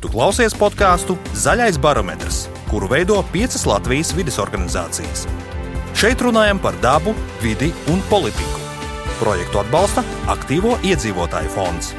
[0.00, 5.26] Tu klausies podkāstu Zaļais barometrs, kuru veido piecas Latvijas vidas organizācijas.
[5.92, 8.62] Šeit runājam par dabu, vidi un politiku.
[9.18, 10.00] Projektu atbalsta
[10.32, 11.90] Aktīvo iedzīvotāju fonds.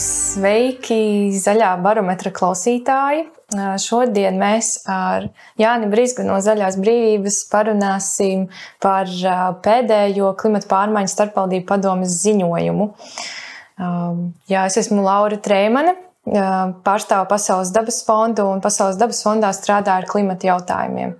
[0.00, 3.26] Sveiki, zaļā barometra klausītāji!
[3.84, 5.26] Šodien mēs ar
[5.60, 8.46] Jāni Brīsku no Zaļās brīvības parunāsim
[8.80, 9.12] par
[9.68, 12.88] pēdējo klimata pārmaiņu starpvaldību padomas ziņojumu.
[14.48, 15.92] Jā, es esmu Laura Trēmane,
[16.26, 21.16] pārstāvu Pasaules dabas fondu un Pasaules dabas fondā strādāju ar klimata jautājumiem.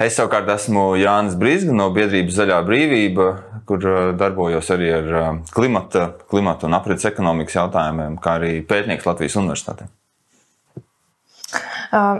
[0.00, 3.26] Es savukārt esmu Jānis Brīsga no biedrības Zaļā brīvība,
[3.68, 3.84] kur
[4.18, 5.12] darbojos arī ar
[5.52, 9.86] klimata, klimata un aprits ekonomikas jautājumiem, kā arī pētnieks Latvijas Universitātē.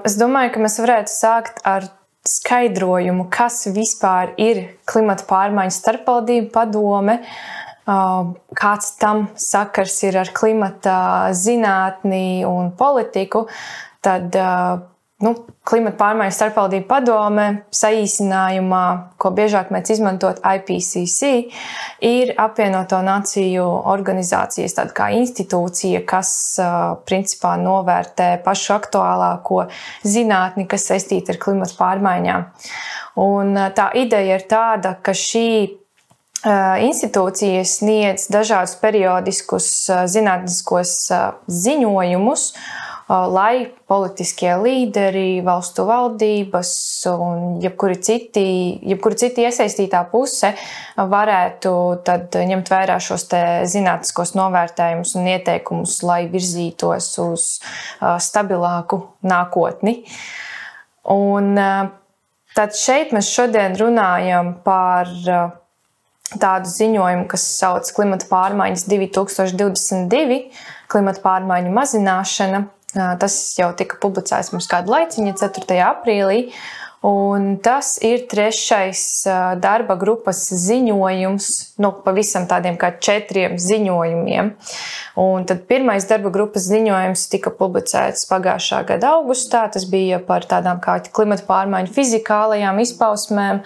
[0.04, 1.88] Es domāju, ka mēs varētu sākt ar
[2.28, 7.18] skaidrojumu, kas vispār ir klimata pārmaiņu starpvaldību padome.
[7.18, 13.46] Uh, kāds tam sakars ir ar klimata zinātni un politiku,
[14.02, 14.36] tad
[15.22, 15.33] nu,
[15.66, 18.84] klimata pārmaiņu starpvaldību padome, saīsinājumā,
[19.22, 21.30] ko biežāk mēs izmantot IPCC,
[22.06, 26.33] ir apvienoto nāciju organizācijas, tāda kā institūcija, kas
[27.08, 29.66] principā novērtē pašu aktuālāko
[30.06, 32.48] zinātni, kas saistīta ar klimata pārmaiņām.
[33.22, 35.47] Un tā ideja ir tāda, ka šī
[36.42, 39.68] institūcijas sniedz dažādus periodiskus
[40.10, 40.94] zinātniskos
[41.46, 42.48] ziņojumus,
[43.08, 46.72] lai politiskie līderi, valstu valdības
[47.12, 48.44] un jebkuri citi,
[48.88, 50.52] jebkuri citi iesaistītā puse
[50.96, 51.72] varētu
[52.50, 53.26] ņemt vērā šos
[53.70, 57.48] zinātniskos novērtējumus un ieteikumus, lai virzītos uz
[58.00, 60.00] stabilāku nākotni.
[61.12, 61.54] Un
[62.56, 65.10] tad šeit mēs šodien runājam par
[66.41, 70.38] tādu ziņojumu, kas sauc Klimata pārmaiņas 2022,
[70.92, 72.64] klimata pārmaiņu mazināšana.
[72.92, 75.78] Tas jau tika publicēts mums kādu laiciņu, 4.
[75.86, 76.50] aprīlī.
[77.03, 79.25] Un tas ir trešais
[79.59, 81.47] darba grupas ziņojums,
[81.82, 84.53] nu, pavisam tādiem kā četriem ziņojumiem.
[85.19, 89.65] Un tad pirmais darba grupas ziņojums tika publicēts pagājušā gada augustā.
[89.75, 93.65] Tas bija par tādām kā klimata pārmaiņu fizikālajām izpausmēm.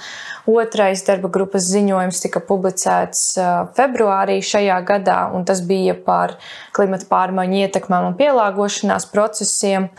[0.49, 3.37] Otrais darba grupas ziņojums tika publicēts
[3.77, 6.39] februārī šajā gadā, un tas bija par
[6.72, 9.91] klimata pārmaiņu ietekmēm un pielāgošanās procesiem,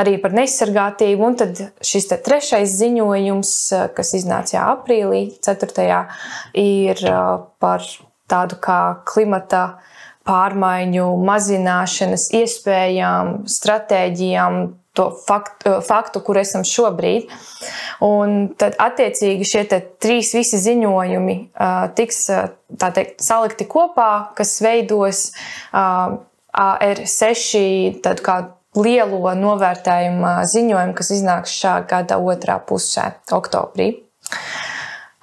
[0.00, 1.28] arī par nesargātību.
[1.28, 6.06] Un tad šis trešais ziņojums ziņojums, eh, kas iznāca jā, aprīlī, 4.
[6.54, 7.20] ir eh,
[7.60, 7.84] par
[8.30, 9.78] tādu kā klimata
[10.26, 14.58] pārmaiņu mazināšanas iespējām, stratēģijām,
[14.96, 17.30] to faktu, eh, faktu, kur esam šobrīd.
[18.06, 19.64] Un tad, attiecīgi, šie
[20.00, 22.26] trīs visi ziņojumi uh, tiks
[22.76, 25.30] teikt, salikti kopā, kas veidos
[25.72, 26.18] uh,
[26.56, 28.02] AR6
[28.76, 33.94] lielo novērtējumu ziņojumu, kas iznāks šā gada otrā pusē, oktobrī.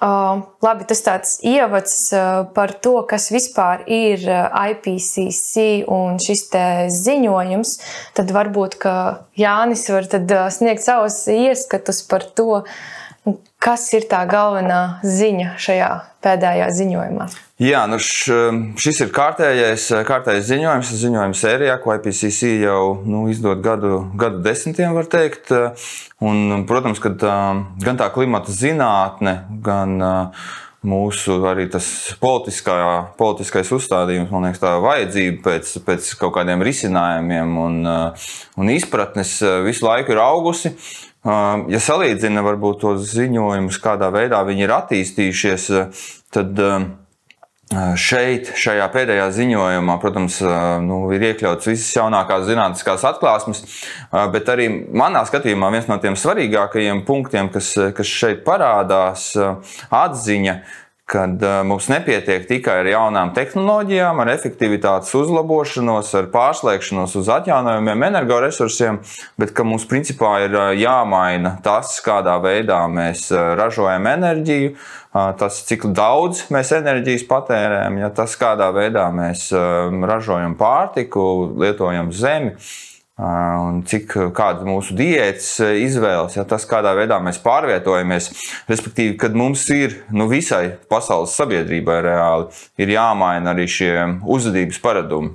[0.04, 6.42] Uh, labi, tas tāds ievads uh, par to, kas vispār ir IPCC un šis
[6.92, 7.72] ziņojums.
[8.18, 8.76] Tad varbūt
[9.40, 10.10] Jānis var
[10.52, 12.64] sniegt savus ieskatus par to,
[13.64, 15.90] kas ir tā galvenā ziņa šajā
[16.24, 17.28] pēdējā ziņojumā.
[17.62, 18.34] Jā, nu š,
[18.80, 24.92] šis ir kārtējais, kārtējais ziņojums, ziņojums sērijā, ko IPCC jau nu, izdod gadu, gadu desmitiem,
[24.96, 25.54] var teikt.
[26.24, 27.38] Un, protams, ka tā,
[27.84, 29.96] gan tā klimata zinātne, gan
[30.84, 31.86] mūsu arī tas
[32.20, 32.76] politiskā,
[33.16, 37.80] politiskais uzstādījums, man liekas, tā vajadzība pēc, pēc kaut kādiem risinājumiem un,
[38.60, 40.74] un izpratnes visu laiku ir augusi.
[41.24, 45.70] Ja salīdzina varbūt tos ziņojumus, kādā veidā viņi ir attīstījušies,
[46.34, 46.60] tad
[47.98, 50.36] Šeit, šajā pēdējā ziņojumā, protams,
[50.84, 53.62] nu, ir iekļauts visas jaunākās zinātniskās atklāsmes,
[54.34, 59.30] bet arī manā skatījumā viens no tiem svarīgākajiem punktiem, kas, kas šeit parādās,
[59.88, 60.58] atziņa,
[61.04, 69.02] kad mums nepietiek tikai ar jaunām tehnoloģijām, ar efektivitātes uzlabošanos, ar pārslēgšanos uz atjaunojumiem energoresursiem,
[69.40, 74.72] bet ka mums principā ir jāmaina tas, kādā veidā mēs ražojam enerģiju
[75.38, 79.50] tas, cik daudz mēs enerģijas patērējam, ja tas, kādā veidā mēs
[80.08, 81.28] ražojam pārtiku,
[81.60, 82.56] lietojam zemi.
[83.14, 88.32] Un cik kāda mūsu diētas izvēles, ja tas, kādā veidā mēs pārvietojamies,
[88.66, 92.50] respektīvi, kad mums ir nu, visai pasaules sabiedrībai reāli
[92.82, 93.94] ir jāmaina arī šie
[94.26, 95.30] uzvedības paradumi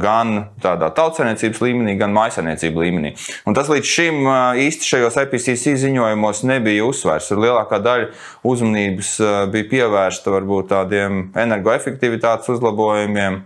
[0.00, 3.12] gan tādā tautsēmniecības līmenī, gan maisaimniecības līmenī.
[3.46, 4.24] Un tas līdz šim
[4.64, 7.34] īsti šajos IPCC ziņojumos nebija uzsvērts.
[7.36, 8.10] Lielākā daļa
[8.48, 9.14] uzmanības
[9.52, 13.42] bija pievērsta varbūt tādiem energoefektivitātes uzlabojumiem.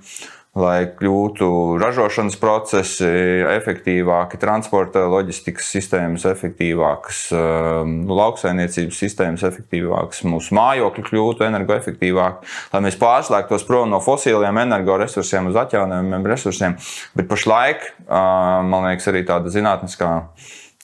[0.58, 1.48] Lai kļūtu
[1.80, 3.08] ražošanas procesi
[3.54, 7.22] efektīvāki, transporta loģistikas sistēmas efektīvākas,
[7.88, 15.50] nu, lauksainiecības sistēmas efektīvākas, mūsu mājokļi kļūtu energoefektīvāki, lai mēs pārslēgtos prom no fosiliem energoresursiem
[15.52, 16.78] uz atjaunojumiem resursiem.
[17.18, 20.12] Bet pašlaik, man liekas, arī tāda zinātniskā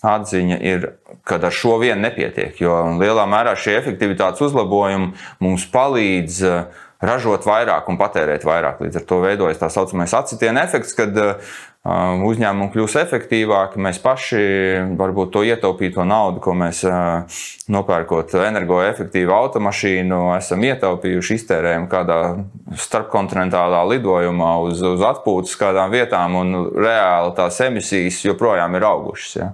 [0.05, 0.89] atziņa ir,
[1.25, 7.47] ka ar šo vien nepietiek, jo lielā mērā šie efektivitātes uzlabojumi mums palīdz uh, ražot
[7.47, 8.83] vairāk un patērēt vairāk.
[8.85, 11.55] Līdz ar to veidojas tā saucamais acitiena efekts, kad uh,
[11.85, 13.81] uzņēmumi kļūs efektīvāki.
[13.83, 14.43] Mēs paši
[14.99, 17.41] varbūt to ietaupīto naudu, ko mēs uh,
[17.75, 22.21] nopērkot energoefektīvu automašīnu, esam ietaupījuši, iztērējam kādā
[22.87, 29.37] starpkontinentālā lidojumā uz, uz atpūtas kādām vietām, un reāli tās emisijas joprojām ir augušas.
[29.41, 29.53] Ja.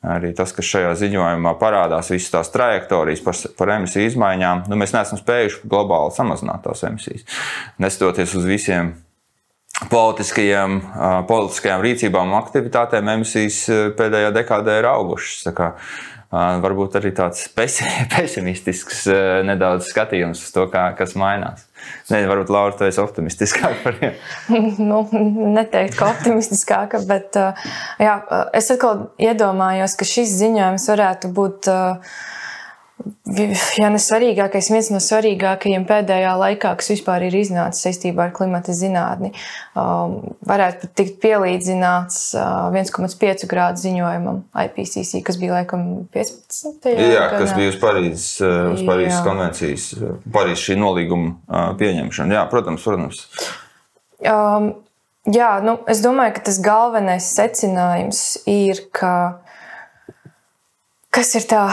[0.00, 4.94] Arī tas, kas šajā ziņojumā parādās, visas tās trajektorijas par, par emisiju izmaiņām, nu, mēs
[4.96, 7.26] neesam spējuši globāli samazināt tās emisijas.
[7.84, 8.94] Neskatoties uz visiem
[9.92, 10.78] politiskajiem,
[11.28, 13.60] politiskajām rīcībām un aktivitātēm, emisijas
[14.00, 15.44] pēdējā dekādē ir augušas.
[16.30, 17.48] Varbūt arī tāds
[18.14, 19.02] pesimistisks
[19.48, 21.66] nedaudz skatījums uz to, kā, kas mainās.
[22.12, 24.60] Nē, varbūt Laura, tu esi optimistiskāka par viņu.
[24.90, 25.02] nu,
[25.56, 27.38] neteikt, ka optimistiskāka, bet
[27.98, 28.18] jā,
[28.54, 31.72] es atkal iedomājos, ka šis ziņojums varētu būt.
[31.72, 32.28] Uh,
[33.78, 38.74] ja ne svarīgākais, viens no svarīgākajiem pēdējā laikā, kas vispār ir iznācis saistībā ar klimata
[38.76, 39.32] zinātni,
[39.78, 40.18] um,
[40.48, 46.90] varētu pat tikt pielīdzināts uh, 1,5 grādu ziņojumam IPCC, kas bija laikam 15.
[46.90, 47.40] Jā, gadā.
[47.44, 52.40] kas bija uz Parīzes, uh, uz Parīzes konvencijas, uh, Parīzes šī nolīguma uh, pieņemšana.
[52.40, 53.24] Jā, protams, protams.
[54.20, 54.72] Um,
[55.30, 59.14] jā, nu, es domāju, ka tas galvenais secinājums ir, ka
[61.10, 61.64] Kas ir tā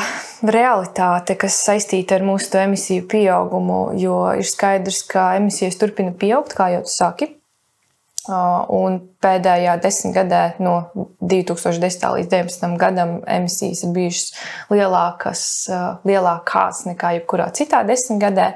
[0.41, 3.81] realitāte, kas saistīta ar mūsu emisiju pieaugumu?
[4.01, 7.27] Jo ir skaidrs, ka emisijas turpina pieaugt, kā jau tu saki.
[8.27, 10.73] Un pēdējā desmitgadē, no
[11.21, 12.07] 2010.
[12.17, 12.73] līdz 2019.
[12.81, 14.33] gadam, emisijas ir bijušas
[14.73, 15.45] lielākas,
[16.09, 18.49] lielākās nekā jebkurā citā desmitgadē.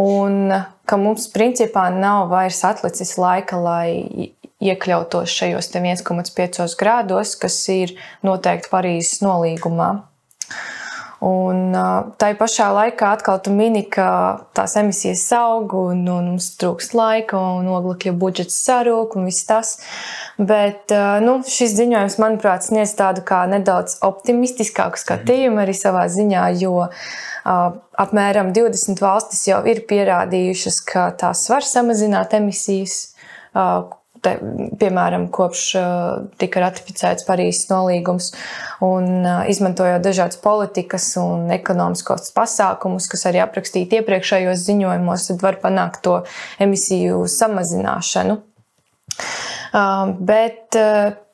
[0.00, 0.50] Un
[0.90, 7.96] ka mums principā nav vairs atlicis laika, lai iekļautos šajos 1,5 grādos, kas ir
[8.26, 9.90] noteikti Parīzes nolīgumā.
[11.20, 11.74] Un
[12.16, 14.06] tā pašā laikā atkal tu mini, ka
[14.56, 19.74] tās emisijas aug un, un mums trūkst laika un oglekļa budžets sarūk un viss tas.
[20.40, 20.94] Bet
[21.26, 26.88] nu, šis ziņojums, manuprāt, sniedz tādu kā nedaudz optimistiskāku skatījumu arī savā ziņā, jo
[27.44, 33.10] apmēram 20 valstis jau ir pierādījušas, ka tās var samazināt emisijas
[34.24, 34.34] te,
[34.80, 35.64] piemēram, kopš
[36.40, 38.30] tika ratificēts Parīzes nolīgums,
[38.84, 46.04] un izmantojot dažādas politikas un ekonomiskos pasākumus, kas arī aprakstīti iepriekšējos ziņojumos, tad var panākt
[46.06, 46.20] to
[46.62, 48.40] emisiju samazināšanu.
[50.30, 50.80] Bet,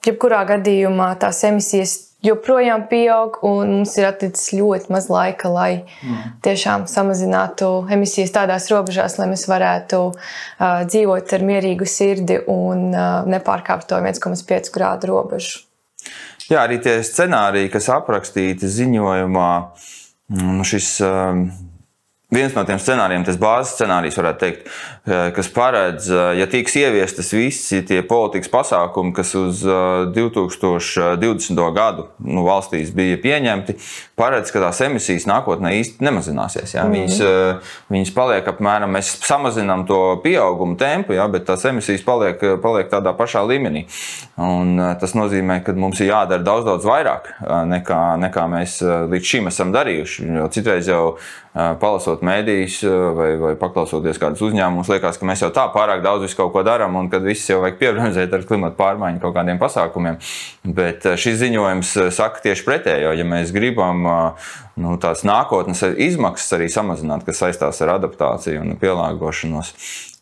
[0.07, 6.39] jebkurā gadījumā, tās emisijas joprojām pieaug, un mums ir atlicis ļoti maz laika, lai mm.
[6.47, 13.29] tiešām samazinātu emisijas tādās robežās, lai mēs varētu uh, dzīvot ar mierīgu sirdi un uh,
[13.29, 15.63] nepārkāpt to 1,5 grādu robežu.
[16.47, 19.53] Jā, arī tie scenāriji, kas aprakstīti ziņojumā,
[20.31, 21.47] mm, šis uh,
[22.27, 24.71] Viens no tiem scenārijiem, tas bāzes scenārijs, varētu teikt,
[25.07, 31.69] kas paredz, eh, ja tiks ieviestas visi tie politikas pasākumi, kas uz 2020.
[31.69, 33.77] Eh, gadu nu, valstīs bija pieņemti,
[34.19, 36.75] paredz, ka tās emisijas nākotnē īsti nemazināsies.
[36.75, 36.89] Ja?
[36.91, 37.71] Viņas, mm.
[37.95, 41.29] viņas paliek apmēram, mēs samazinām to pieauguma tempu, ja?
[41.31, 43.87] bet tās emisijas paliek, paliek tādā pašā līmenī.
[44.43, 47.31] Un tas nozīmē, ka mums ir jādara daudz, daudz vairāk
[47.71, 50.27] nekā, nekā mēs līdz šim esam darījuši.
[50.41, 51.05] Jo citreiz jau
[51.55, 52.83] palasot mēdījus
[53.17, 56.65] vai, vai paklausoties kādus uzņēmumus, liekas, ka mēs jau tā pārāk daudz visu kaut ko
[56.67, 60.19] darām un ka viss jau vajag piebremzēt ar klimatu pārmaiņu kaut kādiem pasākumiem.
[60.77, 63.15] Bet šis ziņojums saka tieši pretējo.
[63.17, 69.73] Ja mēs gribam nu, tās nākotnes izmaksas arī samazināt, kas saistās ar adaptāciju un pielāgošanos,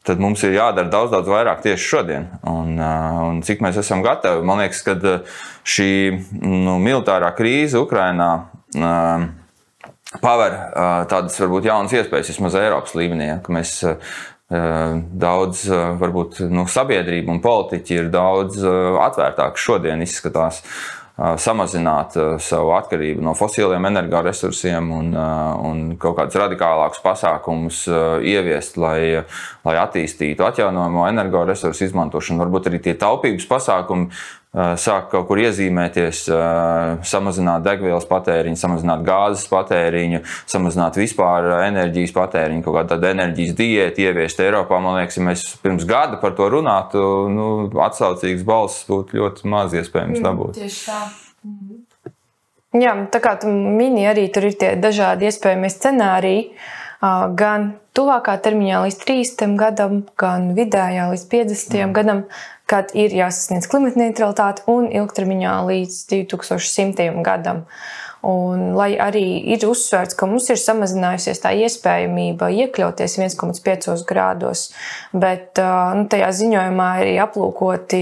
[0.04, 2.28] tad mums ir jādara daudz, daudz vairāk tieši šodien.
[2.50, 4.98] Un, un cik mēs esam gatavi, man liekas, ka
[5.64, 5.90] šī
[6.42, 8.34] nu, militārā krīze Ukrainā
[10.22, 10.56] paver
[11.10, 13.80] tādas varbūt jaunas iespējas, vismaz Eiropas līmenī, ja, mēs
[14.50, 15.64] daudz,
[16.00, 20.60] varbūt nu, sabiedrība un politiķi ir daudz atvērtāki šodien izskatās
[21.14, 27.84] samazināt savu atkarību no fosiliem energoresursiem un, un kaut kādus radikālākus pasākumus
[28.26, 29.22] ieviest, lai,
[29.64, 32.42] lai attīstītu atjaunojamo energoresursu izmantošanu.
[32.42, 34.10] Varbūt arī tie taupības pasākumi
[34.54, 36.25] sāk kaut kur iezīmēties,
[37.11, 40.20] samazināt degvielas patēriņu, samazināt gāzes patēriņu,
[40.50, 44.78] samazināt vispār enerģijas patēriņu, kaut tādu enerģijas diētu ieviest Eiropā.
[44.84, 47.02] Man liekas, ja mēs pirms gada par to runātu,
[47.34, 47.49] nu,
[47.87, 50.62] atsaucīgs balss būtu ļoti maz iespējams mm, dabūt.
[50.62, 51.02] Tieši tā.
[51.49, 51.82] Mm.
[52.75, 56.46] Jā, tā kā tu mini, arī tur ir tie dažādi iespējamie scenāriji.
[57.38, 61.94] Gan tuvākā termiņā līdz 30 gadam, gan vidējā līdz 50 mm.
[61.94, 62.25] gadam,
[62.71, 67.64] kad ir jāsasniedz klimata neutralitāte un ilgtermiņā līdz 2100 gadam.
[68.25, 74.71] Un, lai arī ir uzsvērts, ka mums ir samazinājusies tā iespējamība iekļauties 1,5 grādos,
[75.12, 78.00] bet nu, tajā ziņojumā ir aplūkoti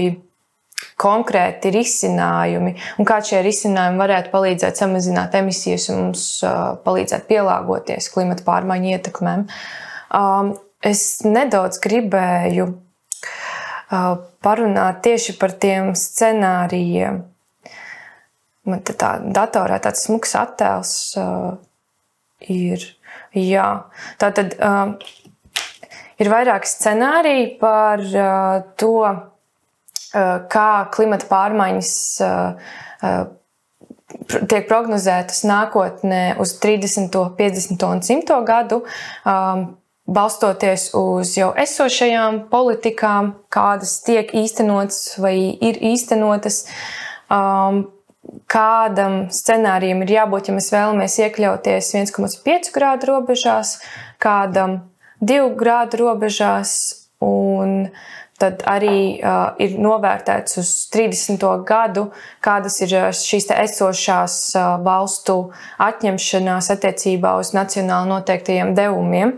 [0.99, 6.25] konkrēti risinājumi, un kā šie risinājumi varētu palīdzēt samazināt emisijas un mums
[6.85, 9.45] palīdzēt pielāgoties klimata pārmaiņu ietekmēm.
[10.83, 12.71] Es nedaudz gribēju
[13.89, 17.21] parunāt tieši par tiem scenārijiem.
[18.63, 21.57] Man te tā datorā tāds smags attēls uh,
[22.47, 22.85] ir.
[23.35, 23.67] Jā,
[24.21, 24.93] tā tad uh,
[26.21, 32.73] ir vairāki scenāriji par uh, to, uh, kā klimata pārmaiņas uh,
[33.03, 33.23] uh,
[34.31, 38.83] tiek prognozētas nākotnē uz 30, 50 un 100 gadu.
[39.27, 39.73] Um,
[40.13, 46.63] balstoties uz jau esošajām politikām, kādas tiek īstenotas vai ir īstenotas.
[47.33, 47.85] Um,
[48.47, 53.77] kādam scenārijam ir jābūt, ja mēs vēlamies iekļauties 1,5 grādu robežās,
[54.21, 54.79] kādam
[55.23, 56.75] 2 grādu robežās,
[57.23, 57.89] un
[58.43, 61.39] tad arī uh, ir novērtēts uz 30.
[61.67, 62.09] gadu,
[62.43, 65.37] kādas ir šīs esošās uh, valstu
[65.83, 69.37] atņemšanās attiecībā uz nacionāli noteiktajiem devumiem.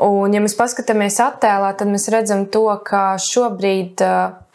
[0.00, 4.00] Un, ja mēs paskatāmies attēlā, tad mēs redzam to, ka šobrīd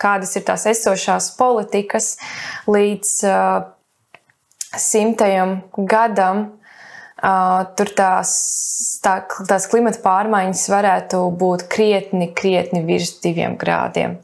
[0.01, 2.15] kādas ir tās esošās politikas
[2.71, 3.11] līdz
[4.77, 6.47] simtajam gadam.
[7.15, 8.31] Tur tās,
[9.03, 9.15] tā,
[9.47, 14.17] tās klimata pārmaiņas varētu būt krietni, krietni virs diviem grādiem.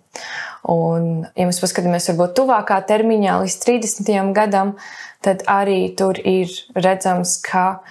[0.69, 4.33] Un, ja mēs paskatāmies varbūt tuvākā termiņā līdz 30.
[4.35, 4.75] gadam,
[5.23, 7.81] tad arī tur ir redzams, ka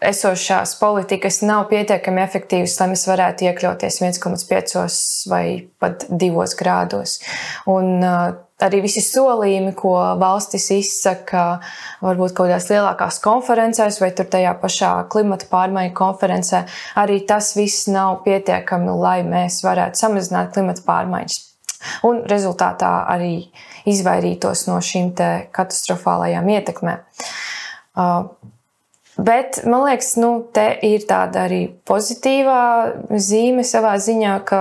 [0.00, 5.44] esošās politikas nav pietiekami efektīvas, lai mēs varētu iekļauties 1,5 vai
[5.78, 7.18] pat 2 grādos.
[7.70, 8.32] Un, uh,
[8.64, 11.44] arī visi solījumi, ko valstis izsaka,
[12.04, 16.64] varbūt kaut kādās lielākās konferencēs vai tajā pašā klimata pārmaiņu konferencē,
[17.00, 21.38] arī tas viss nav pietiekami, lai mēs varētu samazināt klimata pārmaiņas.
[22.04, 23.34] Un rezultātā arī
[23.88, 25.14] izvairītos no šīm
[25.56, 27.04] katastrofālajām ietekmēm.
[27.96, 28.26] Uh,
[29.20, 32.60] Bet man liekas, nu, te ir tāda arī pozitīvā
[33.20, 34.60] zīme savā ziņā, ka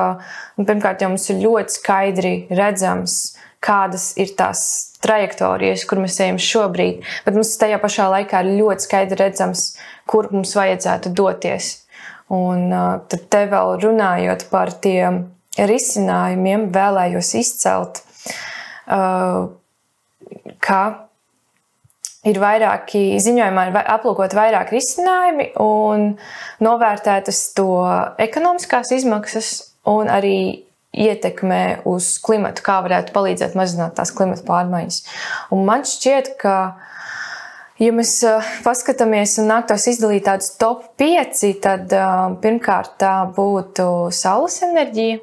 [0.57, 4.61] nu, pirmkārt jau mums ir ļoti skaidri redzams, kādas ir tās
[5.03, 9.65] trajektorijas, kur mēs ejam šobrīd, bet mums tajā pašā laikā ir ļoti skaidri redzams,
[10.09, 11.71] kur mums vajadzētu doties.
[12.35, 12.69] Un
[13.09, 15.23] tad te vēl runājot par tiem
[15.55, 18.03] risinājumiem, vēlējos izcelt,
[20.67, 20.81] ka
[22.27, 26.11] ir vairāki ziņojumā, ir aplūkot vairāk risinājumi un
[26.63, 27.69] novērtētas to
[28.19, 29.53] ekonomiskās izmaksas
[29.87, 30.39] un arī
[30.89, 35.01] ietekmē uz klimatu, kā varētu palīdzēt mazināt tās klimata pārmaiņas.
[35.55, 36.55] Un man šķiet, ka,
[37.79, 38.17] ja mēs
[38.65, 41.93] paskatāmies un nāktos izdalīt tādus top 5, tad
[42.43, 45.21] pirmkārt tā būtu saules enerģija,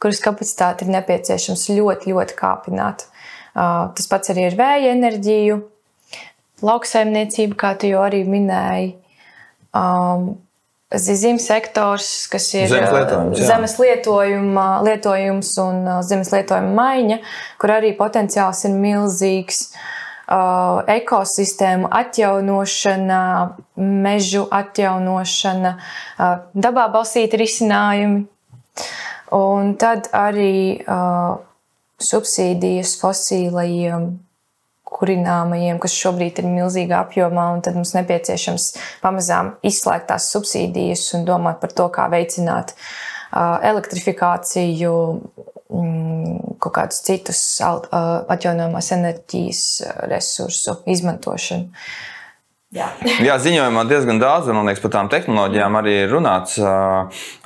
[0.00, 3.04] kuras kapacitāti ir nepieciešams ļoti, ļoti kāpināt.
[3.52, 5.58] Tas pats arī ir vēja enerģiju,
[6.66, 8.94] lauksaimniecība, kā tu jau arī minēji.
[9.76, 10.32] Um,
[10.90, 17.18] Zīmes sektors, kas ir zemes uh, lietojums, zemes lietojuma, lietojums un uh, zemes lietojuma maiņa,
[17.62, 19.68] kur arī potenciāls ir milzīgs.
[20.30, 23.22] Uh, ekosistēmu atjaunošana,
[23.82, 28.20] mežu atjaunošana, uh, dabā balstīti risinājumi.
[29.34, 31.38] Un tad arī uh,
[32.02, 34.06] subsīdijas fosīlajiem
[34.90, 38.66] kurināmajiem, kas šobrīd ir milzīgā apjomā, un tad mums nepieciešams
[39.04, 42.74] pamazām izslēgt tās subsīdijas un domāt par to, kā veicināt
[43.30, 44.94] elektrifikāciju,
[45.70, 49.66] mm, kaut kādus citus atjaunojamās enerģijas
[50.10, 51.70] resursu izmantošanu.
[52.70, 52.84] Jā.
[53.18, 56.52] Jā, ziņojumā diezgan daudz, liekas, par tām tehnoloģijām arī runāts.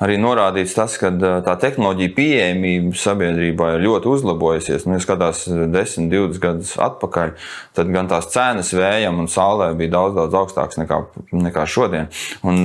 [0.05, 1.09] Arī norādīts tas, ka
[1.41, 4.85] tā tehnoloģija pieejamība sabiedrībā ir ļoti uzlabojusies.
[4.85, 7.33] Nu, ja skatās 10, 20 gadus atpakaļ,
[7.73, 11.01] tad gan tās cenas vējam un saulē bija daudz, daudz augstākas nekā,
[11.33, 12.05] nekā šodien.
[12.45, 12.61] Un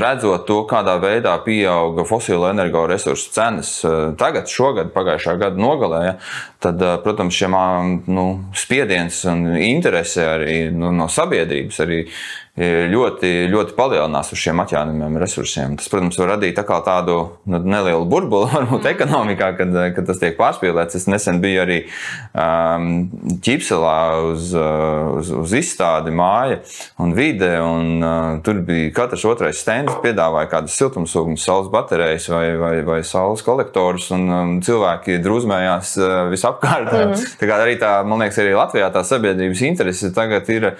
[0.00, 3.74] redzot to, kādā veidā pieauga fosilo energoresursu cenas
[4.16, 6.16] tagad, šogad, pagājušā gada nogalē, ja,
[6.64, 7.60] tad, protams, šiem
[8.08, 8.26] nu,
[8.56, 11.89] spiediens un interese arī nu, no sabiedrības arī
[12.60, 15.76] ļoti, ļoti palielinās uz šiem atjaunojumiem resursiem.
[15.78, 17.16] Tas, protams, var radīt tā tādu
[17.48, 18.90] nu, nelielu burbuli, varbūt mm.
[18.90, 20.98] ekonomikā, kad, kad tas tiek pārspīlēts.
[20.98, 21.78] Es nesen biju arī
[22.34, 23.06] um,
[23.44, 23.96] ķipselā
[24.28, 26.60] uz, uz, uz izstādi māja
[27.00, 32.44] un vide, un uh, tur bija katrs otrais stends, piedāvāja kādas siltumsūknes, saules baterijas vai,
[32.60, 36.92] vai, vai saules kolektorus, un um, cilvēki drūzmējās uh, visapkārt.
[36.92, 37.28] Mm.
[37.40, 40.72] Tā kā arī tā, man liekas, arī Latvijā tā sabiedrības interese tagad ir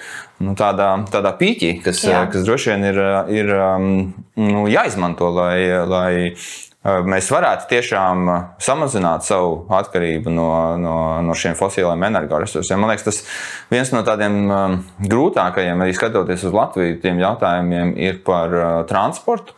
[0.44, 2.24] nu, tādā, tādā pīķī kas, Jā.
[2.32, 2.98] kas droši vien ir,
[3.34, 3.86] ir um,
[4.40, 8.32] nu, jāizmanto, lai, lai uh, mēs varētu tiešām
[8.62, 12.80] samazināt savu atkarību no, no, no šiem fosiliem energoresursiem.
[12.80, 13.22] Man liekas, tas
[13.72, 18.56] viens no tādiem um, grūtākajiem, arī skatoties uz Latviju, tiem jautājumiem ir par
[18.90, 19.56] transportu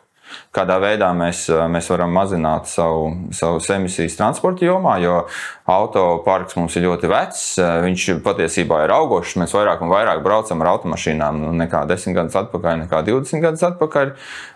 [0.53, 5.23] kādā veidā mēs, mēs varam mazināt savu, savus emisijas transporta jomā, jo
[5.73, 7.43] autoparks mums ir ļoti vecs.
[7.87, 9.39] Viņš patiesībā ir augošs.
[9.41, 13.65] Mēs vairāk un vairāk braucam ar automašīnām nu, nekā 10 gadus atpakaļ, nekā 20 gadus
[13.71, 14.13] atpakaļ.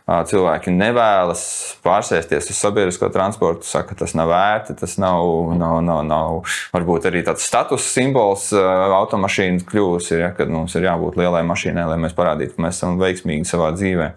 [0.07, 1.41] Cilvēki nevēlas
[1.83, 5.25] pārsēsties uz sabiedrisko transportu, saka, ka tas nav vērti, tas nav,
[5.59, 6.37] nav, nav, nav
[6.75, 11.99] varbūt arī tāds status simbols automašīnas kļūst, ja, kad mums ir jābūt lielai mašīnai, lai
[12.05, 14.13] mēs parādītu, ka mēs esam veiksmīgi savā dzīvē.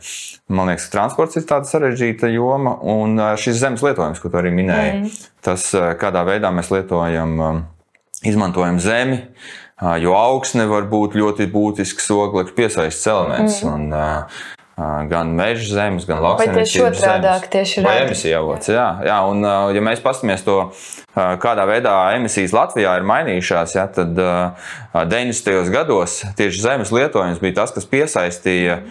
[0.54, 4.52] Man liekas, ka transports ir tāda sarežģīta joma, un šis zemes lietojums, ko tu arī
[4.54, 5.26] minēji, mm.
[5.46, 7.66] tas, kādā veidā mēs lietojam,
[8.26, 9.22] izmantojam zemi,
[10.02, 13.62] jo augsne var būt ļoti būtisks oglekļa piesaistes elements.
[13.64, 13.92] Mm.
[13.94, 14.26] Un,
[15.10, 17.48] gan meža zemes, gan lauksaimniecības zemes.
[17.52, 18.70] Tieši vai emisija avots.
[18.72, 19.44] Jā, jā, un
[19.76, 20.56] ja mēs paskatāmies to,
[21.16, 24.14] kādā veidā emisijas Latvijā ir mainījušās, ja, tad
[24.94, 25.72] 90.
[25.74, 28.82] gados tieši zemes lietojums bija tas, kas piesaistīja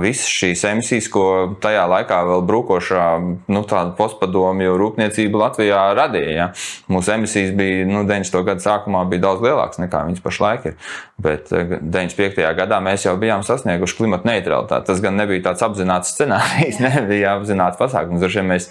[0.00, 1.24] visas šīs emisijas, ko
[1.60, 3.04] tajā laikā vēl brūkošā
[3.52, 3.62] nu,
[3.98, 6.32] postpadomju rūpniecība Latvijā radīja.
[6.32, 6.46] Ja.
[6.92, 8.38] Mūsu emisijas bija nu, 90.
[8.48, 10.78] gada sākumā bija daudz lielākas nekā viņas pašlaik ir.
[11.22, 12.40] Bet 95.
[12.56, 14.88] gadā mēs jau bijām sasnieguši klimata neutralitāti.
[14.88, 18.24] Tas gan nebija tāds apzināts scenārijs, nebija apzināts pasākums.
[18.24, 18.70] Dažiem mēs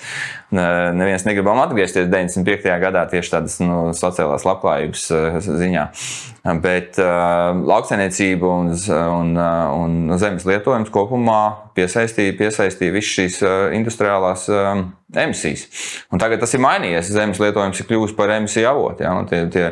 [0.52, 2.68] neviens negribam atgriezties 95.
[2.84, 5.08] gadā tieši tādas nu, sociālās labklājības
[5.48, 5.86] ziņā.
[6.64, 11.42] Bet uh, lauksainiecība un, un, un zemes lietojums kopumā
[11.78, 13.38] piesaistīja, piesaistīja visas šīs
[13.78, 14.82] industriālās uh,
[15.14, 15.68] emisijas.
[16.12, 17.12] Un tagad tas ir mainījies.
[17.14, 19.06] Zemes lietojums ir kļuvis par emisiju avotu.
[19.06, 19.14] Ja?
[19.30, 19.68] Tie, tie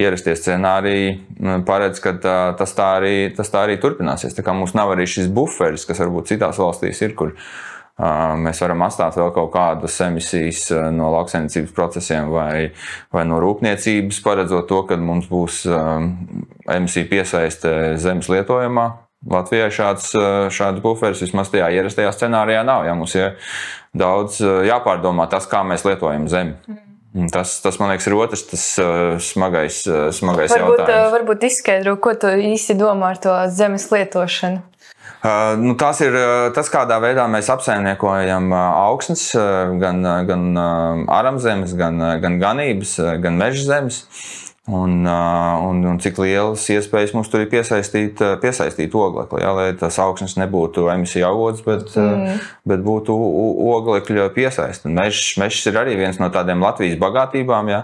[0.00, 1.18] ierastie scenāriji
[1.68, 4.36] paredz, ka tā, tas, tā arī, tas tā arī turpināsies.
[4.36, 7.34] Tā kā mums nav arī šis buferis, kas varbūt citās valstīs ir, kur
[7.94, 12.72] mēs varam atstāt vēl kaut kādas emisijas no lauksaimniecības procesiem vai,
[13.14, 15.62] vai no rūpniecības, paredzot to, ka mums būs
[16.74, 18.88] emisiju piesaiste zemes lietojumā.
[19.30, 20.10] Latvijai šāds,
[20.52, 22.82] šāds buferis vismaz tajā ierastajā scenārijā nav.
[22.84, 23.38] Ja mums ir
[23.96, 26.58] daudz jāpārdomā tas, kā mēs lietojam zemi.
[27.14, 27.28] Mm.
[27.30, 30.96] Tas, tas, man liekas, ir otrs tas, uh, smagais, uh, smagais varbūt, jautājums.
[30.98, 34.64] Uh, varbūt izskaidro, ko tu īsti domā ar to zemes lietošanu.
[35.24, 39.30] Uh, nu, tas ir uh, tas, kādā veidā mēs apsaimniekojam uh, augsnes,
[39.80, 40.50] gan, gan
[41.08, 44.02] aramzemes, gan, gan ganības, gan meža zemes.
[44.64, 49.98] Un, un, un cik lielas iespējas mums tur ir piesaistīt, piesaistīt oglekli, ja, lai tas
[50.00, 52.38] augsnes nebūtu emisiju avots, bet, mm.
[52.72, 53.12] bet būtu
[53.74, 54.88] oglekļa piesaiste.
[54.88, 57.68] Mežs, mežs ir arī viens no tādiem Latvijas bagātībām.
[57.74, 57.82] Ja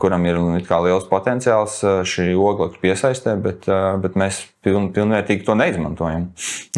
[0.00, 3.66] kuram ir liels potenciāls šī oglekļa piesaistē, bet,
[4.00, 6.24] bet mēs piln, pilnvērtīgi to neizmantojam.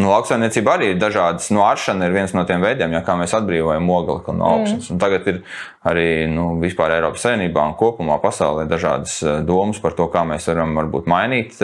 [0.00, 1.52] Nu, lauksaimniecība arī ir dažādas.
[1.54, 4.90] Nu, aršana ir viens no tiem veidiem, ja, kā mēs atbrīvojam oglekli no augšas.
[4.90, 5.00] Mm.
[5.04, 5.38] Tagad ir
[5.86, 10.74] arī nu, vispār Eiropas Savienībā un kopumā pasaulē dažādas domas par to, kā mēs varam
[10.80, 11.62] varbūt, mainīt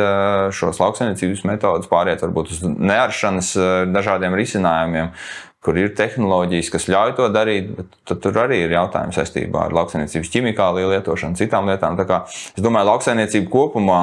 [0.54, 3.52] šos lauksaimniecības metodus, pāriet varbūt uz nearšanas
[3.90, 5.10] dažādiem risinājumiem
[5.66, 10.30] kur ir tehnoloģijas, kas ļauj to darīt, bet tur arī ir jautājumi saistībā ar lauksaimniecības
[10.30, 11.98] ķimikāliju lietošanu, citām lietām.
[11.98, 14.00] Es domāju, ka lauksaimniecība kopumā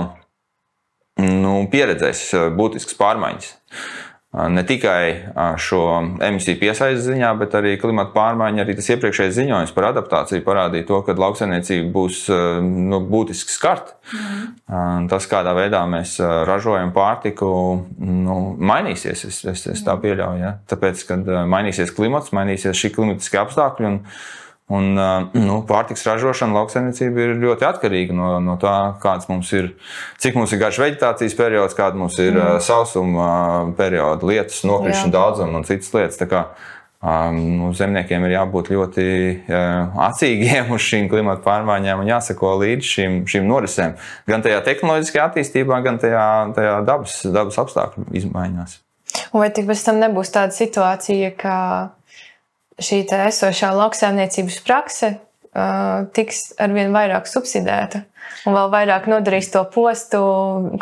[1.24, 3.54] nu, pieredzēs eh, būtiskas pārmaiņas
[4.34, 5.82] ne tikai šo
[6.26, 8.64] emisiju piesaistes ziņā, bet arī klimata pārmaiņu.
[8.64, 12.24] Arī tas iepriekšējais ziņojums par adaptāciju parādīja to, ka lauksaimniecība būs
[12.66, 13.98] nu, būtiski skarta.
[14.14, 15.08] Mm.
[15.12, 16.18] Tas, kādā veidā mēs
[16.50, 17.50] ražojam pārtiku,
[18.02, 19.26] nu, mainīsies.
[19.30, 20.42] Es, es, es tā pieļauju.
[20.42, 20.56] Ja?
[20.72, 24.00] Tāpēc, kad mainīsies klimats, mainīsies šī klimatiskā apstākļi.
[24.72, 24.94] Un,
[25.36, 29.74] nu, pārtiks ražošana, lauksaimniecība ir ļoti atkarīga no, no tā, kāds mums ir,
[30.24, 32.62] cik mums ir garš vegetācijas periods, kāda mums ir mm.
[32.64, 33.26] sausuma
[33.78, 36.22] perioda, lietus, nokrišana daudzuma un citas lietas.
[36.32, 36.46] Kā,
[37.36, 39.08] nu, zemniekiem ir jābūt ļoti
[40.08, 43.98] acīgiem uz šīm klimata pārmaiņām un jāsako līdz šīm, šīm norisēm.
[44.32, 46.24] Gan tajā tehnoloģiskajā attīstībā, gan tajā,
[46.56, 48.80] tajā dabas, dabas apstākļu izmaiņās.
[49.36, 51.58] Vai tik pēc tam nebūs tāda situācija, ka
[52.82, 58.06] šī esošā lauksaimniecības prakse uh, tiks arvien vairāk subsidēta
[58.48, 60.20] un vēl vairāk nodarīs to postu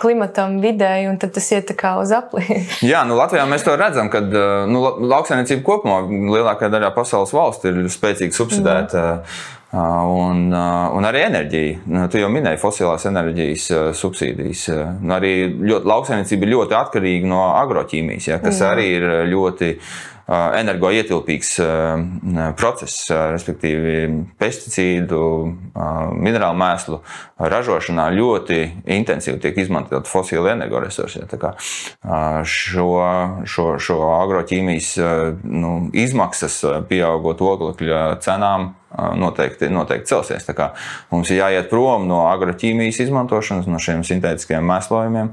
[0.02, 2.46] klimatam, videi, un tad tas iet kā uz aplī.
[2.92, 4.24] Jā, nu Latvijā mēs to redzam, ka
[4.70, 9.08] nu, lauksaimniecība kopumā lielākajā daļā pasaules valstu ir spēcīgi subsidēta.
[9.22, 9.58] Mm.
[9.72, 11.76] Un, un arī enerģija.
[11.88, 14.66] Nu, tu jau minēji fosilās enerģijas subsīdijas.
[15.16, 18.74] Arī ļoti, lauksaimniecība ir ļoti atkarīga no agroķīmijas, ja, kas Jā.
[18.74, 19.70] arī ir ļoti
[20.32, 21.56] energoietilpīgs
[22.60, 23.96] process, respektīvi
[24.40, 25.22] pesticīdu,
[26.16, 27.00] minerālu mēslu
[27.52, 28.60] ražošanā ļoti
[28.98, 31.26] intensīvi tiek izmantot fosili energoresursi.
[32.48, 32.92] Šo,
[33.46, 34.94] šo, šo agroķīmijas
[35.44, 38.76] nu, izmaksas pieaugot oglekļa cenām
[39.16, 40.48] noteikti, noteikti celsies.
[41.12, 45.32] Mums ir jāiet prom no agroķīmijas izmantošanas, no šiem sintētiskajiem mēslojumiem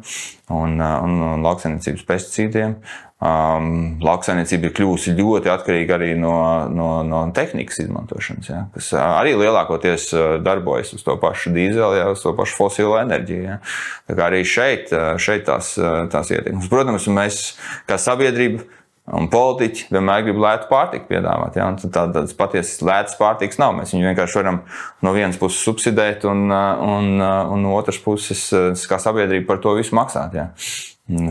[0.55, 2.79] un, un, un lauksaimniecības pesticīdiem.
[3.19, 6.37] Um, lauksaimniecība ir kļuvusi ļoti atkarīga arī no,
[6.71, 10.13] no, no tehnikas izmantošanas, ja, kas arī lielākoties
[10.47, 13.43] darbojas uz to pašu dīzeli, ja, uz to pašu fosilo enerģiju.
[13.43, 13.59] Ja.
[14.07, 15.75] Tā kā arī šeit, šeit tās,
[16.15, 16.71] tās ietekmes.
[16.71, 17.43] Protams, mēs
[17.91, 18.69] kā sabiedrība
[19.17, 21.57] Un politiķi vienmēr grib lētu pārtiku piedāvāt.
[21.57, 21.69] Ja?
[21.95, 23.73] Tādas patiesas lētas pārtikas nav.
[23.79, 24.61] Mēs viņu vienkārši varam
[25.05, 28.45] no vienas puses subsidēt, un, un, un no otras puses,
[28.91, 30.37] kā sabiedrība, par to visu maksāt.
[30.37, 30.51] Ja?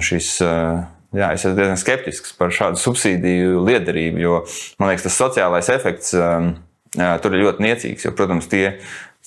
[0.01, 0.31] Šis,
[1.15, 4.39] jā, es esmu diezgan skeptisks par šādu subsīdiju liederību, jo
[4.79, 8.07] man liekas, tas sociālais efekts jā, tur ir ļoti niecīgs.
[8.07, 8.77] Jo, protams, tie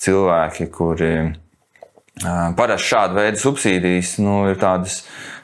[0.01, 1.13] cilvēki, kuri
[2.57, 5.01] parasti šādu veidu subsīdijas, nu, ir tādas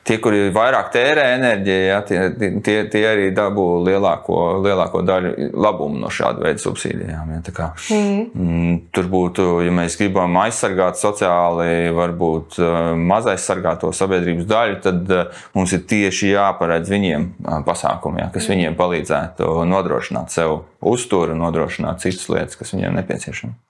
[0.08, 2.20] tie, kuri vairāk tērē enerģiju, ja, tie,
[2.64, 7.34] tie, tie arī dabū lielāko, lielāko daļu labumu no šāda veida subsīdijām.
[7.36, 8.24] Ja, kā, mm.
[8.32, 8.80] mm.
[8.96, 12.80] Tur būtu, ja mēs gribam aizsargāt sociāli, varbūt eh,
[13.12, 18.56] mazaizsargāto sabiedrības daļu, tad eh, mums ir tieši jāparedz viņiem eh, pasākumi, ja, kas mm.
[18.56, 23.64] viņiem palīdzētu nodrošināt sev uzturu, nodrošināt citas lietas, kas viņiem nepieciešamas.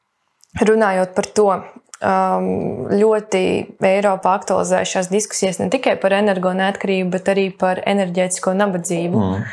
[0.58, 1.50] Runājot par to,
[2.02, 3.44] um, ļoti
[3.90, 9.24] Eiropā aktualizējušās diskusijas ne tikai par energo neatkarību, bet arī par enerģētisko nabadzību.
[9.24, 9.46] Mm.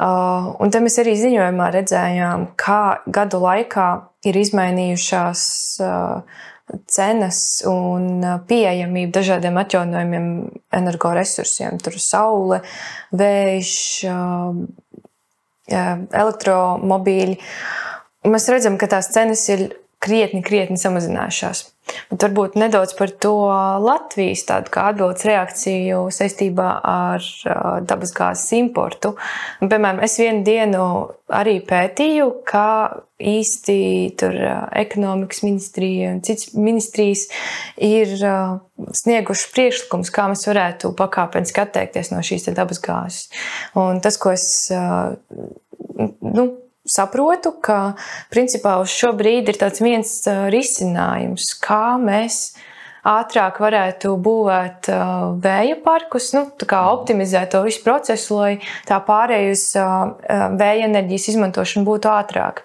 [0.00, 3.88] Uh, un te mēs arī ziņojumā redzējām, kā gadu laikā
[4.24, 5.42] ir izmainījušās
[5.84, 6.38] uh,
[6.88, 10.30] cenas un pieejamība dažādiem atjaunojumiem
[10.78, 11.76] energoresursiem.
[11.84, 12.60] Tur ir saule,
[13.12, 13.74] vējš,
[14.08, 14.62] uh,
[15.70, 17.36] elektromobīļi.
[18.30, 19.68] Mēs redzam, ka tās cenas ir
[20.00, 21.66] krietni, krietni samazinājušās.
[22.10, 23.32] Bet varbūt nedaudz par to
[23.82, 27.24] Latvijas atbildes reakciju saistībā ar
[27.86, 29.14] dabasgāzes importu.
[29.60, 30.84] Piemēram, es vienu dienu
[31.34, 32.70] arī pētīju, kā
[33.20, 33.78] īsti
[34.20, 34.38] tur
[34.80, 37.26] ekonomikas ministrija un citas ministrijas
[37.76, 38.14] ir
[39.02, 43.28] snieguši priekšlikumus, kā mēs varētu pakāpeniski atteikties no šīs dabasgāzes.
[43.78, 44.48] Un tas, ko es
[46.22, 46.50] nu,
[46.90, 47.94] saprotu, ka
[48.32, 50.16] principā uz šo brīdi ir tāds viens
[50.52, 52.42] risinājums, kā mēs
[53.06, 54.90] ātrāk varētu būvēt
[55.40, 56.44] vēja parkus, nu,
[56.80, 58.52] optimizēt to visu procesu, lai
[58.88, 59.66] tā pārējai uz
[60.60, 62.64] vēja enerģijas izmantošanu būtu ātrāk.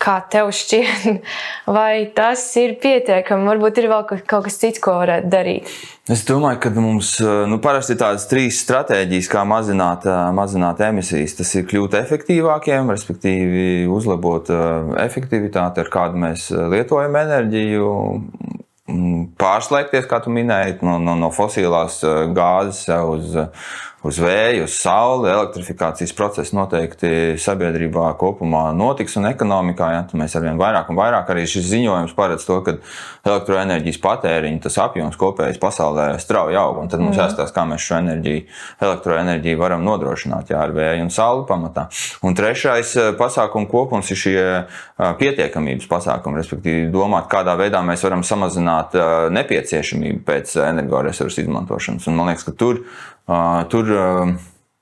[0.00, 1.24] Kā tev šķiet,
[1.76, 3.48] vai tas ir pietiekami?
[3.50, 5.72] Varbūt ir vēl kaut kas cits, ko varētu darīt.
[6.10, 11.36] Es domāju, ka mums nu, parasti ir tādas trīs stratēģijas, kā mazināt, mazināt emisijas.
[11.38, 14.50] Tas ir kļūt efektīvākiem, respektīvi uzlabot
[15.04, 17.92] efektivitāti, ar kādu mēs lietojam enerģiju,
[19.40, 22.00] pārslēgties, kā tu minēji, no, no, no fosilās
[22.34, 23.36] gāzes uz
[24.06, 25.28] uz vēju, uz sauli.
[25.30, 29.90] Elektrifikācijas process noteikti sabiedrībā kopumā notiks un ekonomikā.
[29.94, 32.76] Ja, mēs arvien vairāk un vairāk arī šis ziņojums paredz to, ka
[33.28, 36.80] elektroenerģijas patēriņa tas apjoms kopējais pasaulē strauji aug.
[36.90, 37.20] Tad mums mm.
[37.20, 38.46] jāstāsta, kā mēs šo enerģiju,
[38.80, 41.86] elektroenerģiju varam nodrošināt jā, ar vēju un sauli pamatā.
[42.24, 44.64] Un trešais eh, pasākumu kopums ir šie eh,
[45.20, 52.08] pietiekamības pasākumi, respektīvi domāt, kādā veidā mēs varam samazināt eh, nepieciešamību pēc energoresursu izmantošanas.
[52.08, 52.84] Un man liekas, ka tur
[53.70, 53.92] tur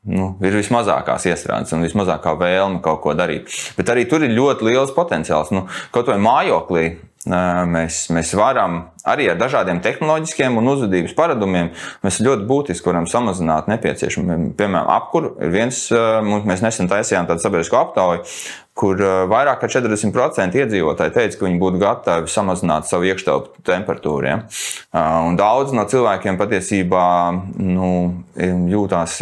[0.08, 3.52] nu, ir vismazākās iestrādes un vismazākā vēlme kaut ko darīt.
[3.76, 5.52] Bet arī tur ir ļoti liels potenciāls.
[5.54, 6.86] Nu, kaut vai mājoklī
[7.28, 11.72] mēs, mēs varam arī ar dažādiem tehnoloģiskiem un uzvedības paradumiem,
[12.04, 14.54] mēs ļoti būtiski varam samazināt nepieciešamību.
[14.58, 18.24] Piemēram, apkuru ir viens, mēs nesen taisījām tādu sabiedrisko aptauju,
[18.78, 24.28] kur vairāk kā 40% iedzīvotāji teica, ka viņi būtu gatavi samazināt savu iekštelpu temperatūru.
[24.28, 24.38] Ja?
[25.26, 27.08] Un daudz no cilvēkiem patiesībā
[27.58, 27.90] nu,
[28.38, 29.18] jūtās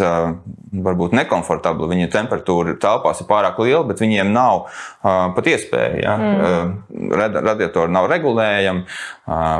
[0.77, 1.89] varbūt nekomfortabli.
[1.89, 4.67] Viņu temperatūra telpās ir pārāk liela, bet viņiem nav
[5.01, 5.97] pat iespēja.
[6.03, 6.15] Ja?
[6.21, 7.09] Mm.
[7.17, 8.85] Radiatori nav regulējami,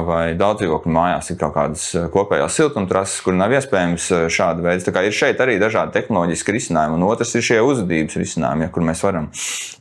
[0.08, 5.06] vai daudz dzīvokļu mājās ir kaut kādas kopējās siltumtrases, kur nav iespējams šāda veida.
[5.08, 9.04] Ir šeit arī dažādi tehnoloģiski risinājumi, un otrs ir šie uzvedības risinājumi, ja, kur, mēs
[9.04, 9.32] varam,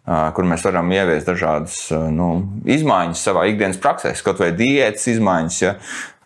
[0.07, 1.79] kur mēs varam ieviest dažādas
[2.14, 2.29] nu,
[2.64, 5.62] izmaiņas savā ikdienas praksē, kaut vai diētas izmaiņas.
[5.64, 5.75] Ja?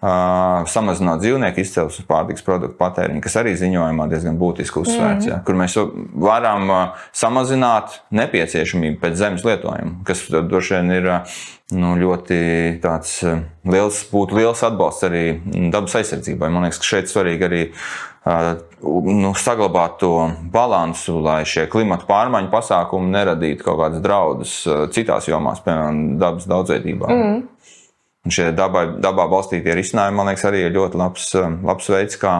[0.01, 5.29] samazināt dzīvnieku izcelsmes pārtiks produktu patēriņu, kas arī ziņojumā diezgan būtiski uzsvērts, mm.
[5.29, 5.77] ja, kur mēs
[6.25, 6.73] varam
[7.13, 11.11] samazināt nepieciešamību pēc zemes lietojuma, kas droši vien ir
[11.77, 12.41] nu, ļoti
[12.81, 15.25] liels, būtu liels atbalsts arī
[15.69, 16.49] dabas aizsardzībai.
[16.49, 17.63] Man liekas, ka šeit svarīgi arī
[18.83, 20.13] nu, saglabāt to
[20.53, 24.55] balansu, lai šie klimata pārmaiņu pasākumi neradītu kaut kādas draudus
[24.95, 27.11] citās jomās, piemēram, dabas daudzveidībā.
[27.11, 27.43] Mm.
[28.21, 32.19] Un šie dabā, dabā balstītie risinājumi, man liekas, arī ir ļoti labs, um, labs veids,
[32.21, 32.35] kā,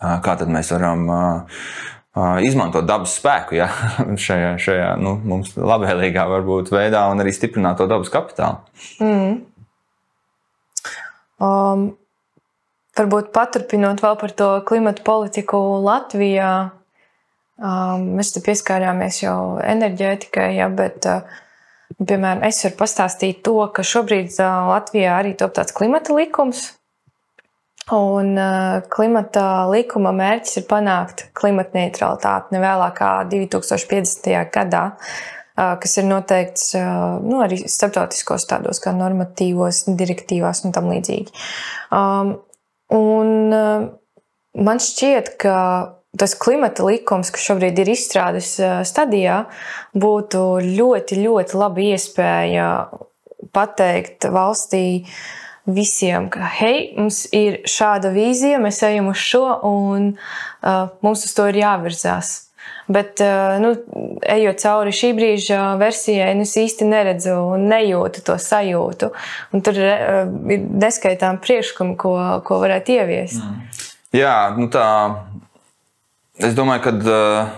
[0.00, 1.58] uh, kā mēs varam uh,
[2.16, 3.68] uh, izmantot dabas spēku ja?
[4.26, 8.62] šajā, šajā nu, mums labvēlīgā varbūt, veidā un arī stiprināt to dabas kapitālu.
[9.04, 9.42] Mm.
[11.42, 11.90] Um,
[12.98, 16.52] varbūt paturpinot vēl par to klimatu politiku Latvijā.
[17.62, 21.40] Um, mēs te pieskārāmies jau enerģētikai, ja, bet uh,
[22.00, 26.70] Piemēram, es varu pastāstīt to, ka šobrīd Latvijā arī top tāds klimata likums.
[27.92, 28.36] Un
[28.94, 34.30] klimata likuma mērķis ir panākt klimata neutralitāti nevēlāk kā 2050.
[34.54, 34.84] gadā,
[35.56, 41.34] kas ir noteikts nu, arī starptautiskos tādos kā normatīvos, direktīvās un tam līdzīgi.
[41.90, 42.36] Um,
[42.92, 43.52] un
[44.52, 45.56] man šķiet, ka
[46.18, 48.54] tas klimata likums, kas šobrīd ir izstrādes
[48.88, 49.46] stadijā,
[49.96, 52.68] būtu ļoti, ļoti laba iespēja
[53.52, 54.84] pateikt valstī
[55.66, 61.34] visiem, ka hei, mums ir šāda vīzija, mēs ejam uz šo un uh, mums uz
[61.36, 62.32] to ir jāvirzās.
[62.90, 63.74] Bet, uh, nu,
[64.26, 69.12] ejot cauri šī brīža versijai, nu, es īsti neredzu un nejūtu to sajūtu.
[69.54, 72.16] Un tur uh, ir neskaitām priekšlikumi, ko,
[72.46, 73.38] ko varētu ieviest.
[73.38, 73.86] Mm.
[74.12, 74.88] Jā, nu tā
[76.40, 77.50] Es domāju, ka uh,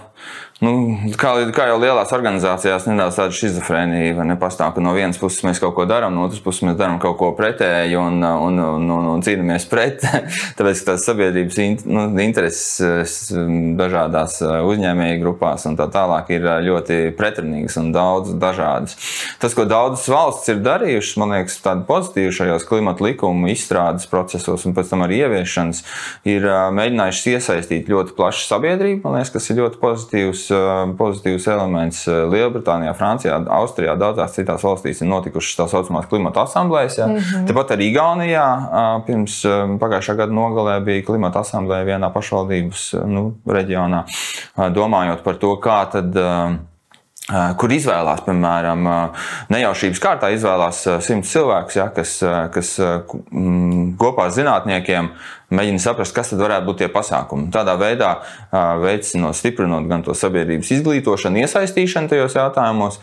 [0.65, 0.73] Nu,
[1.19, 5.75] kā, kā jau lielās organizācijās, nedaudz tāda schizofrēnija nepastāv, ka no vienas puses mēs kaut
[5.77, 9.25] ko darām, no otras puses mēs darām kaut ko pretēju un, un, un, un, un
[9.25, 10.05] cīnāmies pret.
[10.59, 11.59] Tāpēc tās sabiedrības
[11.91, 13.33] nu, intereses
[13.79, 18.97] dažādās uzņēmēju grupās un tā tālāk ir ļoti pretrunīgas un daudz dažādas.
[19.43, 24.65] Tas, ko daudzas valstis ir darījušas, man liekas, tādi pozitīvi šajos klimata likumu izstrādes procesos
[24.65, 25.85] un pēc tam arī ieviešanas,
[26.31, 26.49] ir
[26.79, 30.49] mēģinājušas iesaistīt ļoti plašu sabiedrību, man liekas, kas ir ļoti pozitīvs
[30.99, 32.05] pozitīvs elements.
[32.09, 36.99] Lielbritānijā, Francijā, Austrijā, daudzās citās valstīs ir notikušas tā saucamās klimata asamblējas.
[36.99, 37.07] Ja.
[37.07, 37.47] Mm -hmm.
[37.47, 38.47] Tepat arī Igaunijā
[39.07, 39.45] pirms
[39.81, 44.05] pagājušā gada nogalē bija klimata asamblēja vienā pašvaldības nu, reģionā,
[44.57, 46.17] domājot par to, kā tad
[47.57, 48.89] kur izvēlās, piemēram,
[49.53, 52.19] nejaušības kārtā izvēlās simts cilvēkus, ja, kas,
[52.53, 52.75] kas
[54.01, 55.09] kopā ar zinātniekiem
[55.57, 57.49] mēģina saprast, kas tad varētu būt tie pasākumi.
[57.55, 58.11] Tādā veidā
[58.83, 63.01] veicinot, stiprinot gan to sabiedrības izglītošanu, iesaistīšanu tajos jautājumos,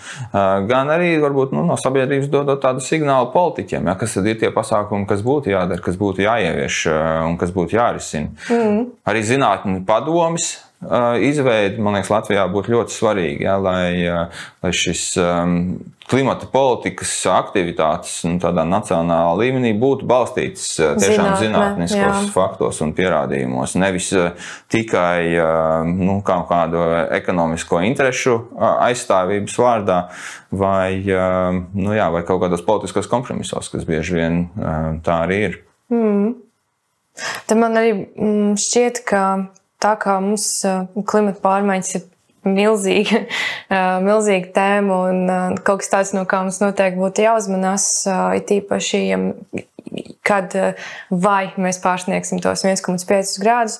[0.71, 4.51] gan arī varbūt nu, no sabiedrības dodot tādu signālu politiķiem, ja, kas tad ir tie
[4.55, 6.83] pasākumi, kas būtu jādara, kas būtu jāievieš
[7.27, 8.33] un kas būtu jārisina.
[8.51, 8.91] Mm.
[9.07, 10.53] Arī zinātnē padomis
[11.21, 14.01] izveidi, man liekas, Latvijā būtu ļoti svarīgi, ja, lai,
[14.63, 15.53] lai šis um,
[16.09, 22.31] klimata politikas aktivitātes un tādā nacionālā līmenī būtu balstītas tiešām Zinātne, zinātniskos jā.
[22.33, 23.77] faktos un pierādījumos.
[23.79, 24.09] Nevis
[24.73, 25.37] tikai
[25.87, 26.81] nu, kaut kādu
[27.13, 30.01] ekonomisko interesu aizstāvības vārdā
[30.49, 34.45] vai, nu, jā, vai kaut kādos politiskos kompromisos, kas bieži vien
[35.05, 35.59] tā arī ir.
[35.93, 36.33] Mm.
[37.47, 39.23] Tad man arī mm, šķiet, ka
[39.81, 40.47] tā kā mums
[41.09, 42.07] klimata pārmaiņas ir
[42.47, 43.25] milzīga,
[44.07, 47.91] milzīga tēma un kaut kas tāds, no kā mums noteikti būtu jāuzmanās,
[48.37, 49.03] ir īpaši,
[50.25, 50.55] kad
[51.09, 53.79] vai mēs pārsniegsim tos 1,5 grādus.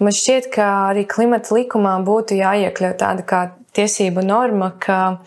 [0.00, 3.42] Man šķiet, ka arī klimata likumā būtu jāiekļaut tāda kā
[3.76, 5.20] tiesību norma, ka,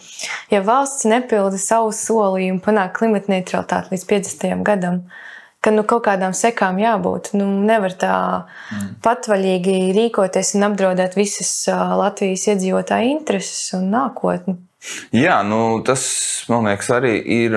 [0.52, 4.66] ja valsts nepilda savu solījumu panākt klimata neutralitāti līdz 50.
[4.68, 5.04] gadam,
[5.64, 7.32] ka nu, kaut kādām sekām jābūt.
[7.38, 8.92] Nu, nevar tā mm.
[9.06, 14.58] patvaļīgi rīkoties un apdraudēt visas Latvijas iedzīvotāju intereses un nākotni.
[15.16, 16.04] Jā, nu, tas
[16.52, 17.56] man liekas arī ir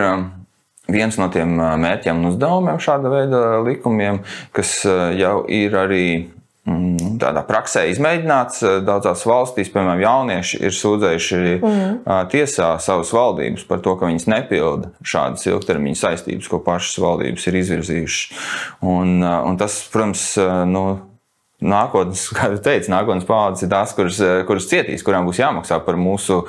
[0.86, 4.22] viens no tiem mērķiem un uzdevumiem šāda veida likumiem,
[4.54, 4.78] kas
[5.18, 6.06] jau ir arī
[7.20, 8.62] tādā praksē izmēģināts.
[8.86, 11.98] Daudzās valstīs, piemēram, jaunieši ir sūdzējuši mm.
[12.32, 17.60] tiesā savas valdības par to, ka viņas nepilda šādas ilgtermiņa saistības, ko pašas valdības ir
[17.62, 18.46] izvirzījušas.
[18.86, 20.32] Un, un tas, protams,
[20.72, 20.86] nu,
[21.56, 25.96] Nākotnes, kā jau teicu, nākotnes paudzes ir tās, kuras, kuras cietīs, kurām būs jāmaksā par
[25.96, 26.42] mūsu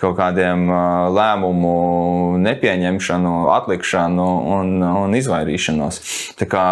[0.00, 0.66] kaut kādiem
[1.16, 1.72] lēmumu
[2.44, 6.00] nepieņemšanu, atlikšanu un, un izvairīšanos.
[6.40, 6.64] Tā kā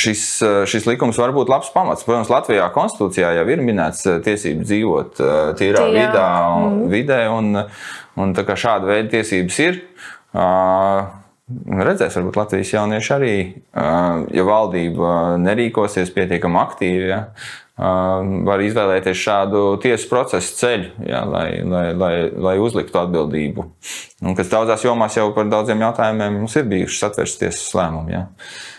[0.00, 0.24] šis,
[0.72, 2.04] šis likums var būt labs pamats.
[2.08, 5.20] Protams, Latvijā konstitūcijā jau ir minēts tiesības dzīvot
[5.60, 5.92] tīrā Jā.
[5.98, 6.80] vidā, mm.
[6.92, 7.66] vidē, un,
[8.20, 9.84] un šāda veida tiesības ir.
[10.34, 13.34] Uh, Redzēs, varbūt Latvijas jaunieši arī,
[14.32, 15.10] ja valdība
[15.42, 17.18] nerīkosies pietiekami aktīvi, ja,
[18.48, 22.14] var izvēlēties šādu tiesu procesu ceļu, jā, lai, lai, lai,
[22.46, 23.66] lai uzliktu atbildību.
[24.22, 28.20] Un, kas daudzās jomās jau par daudziem jautājumiem mums ir bijušas satversmes tiesas lēmumi, jā,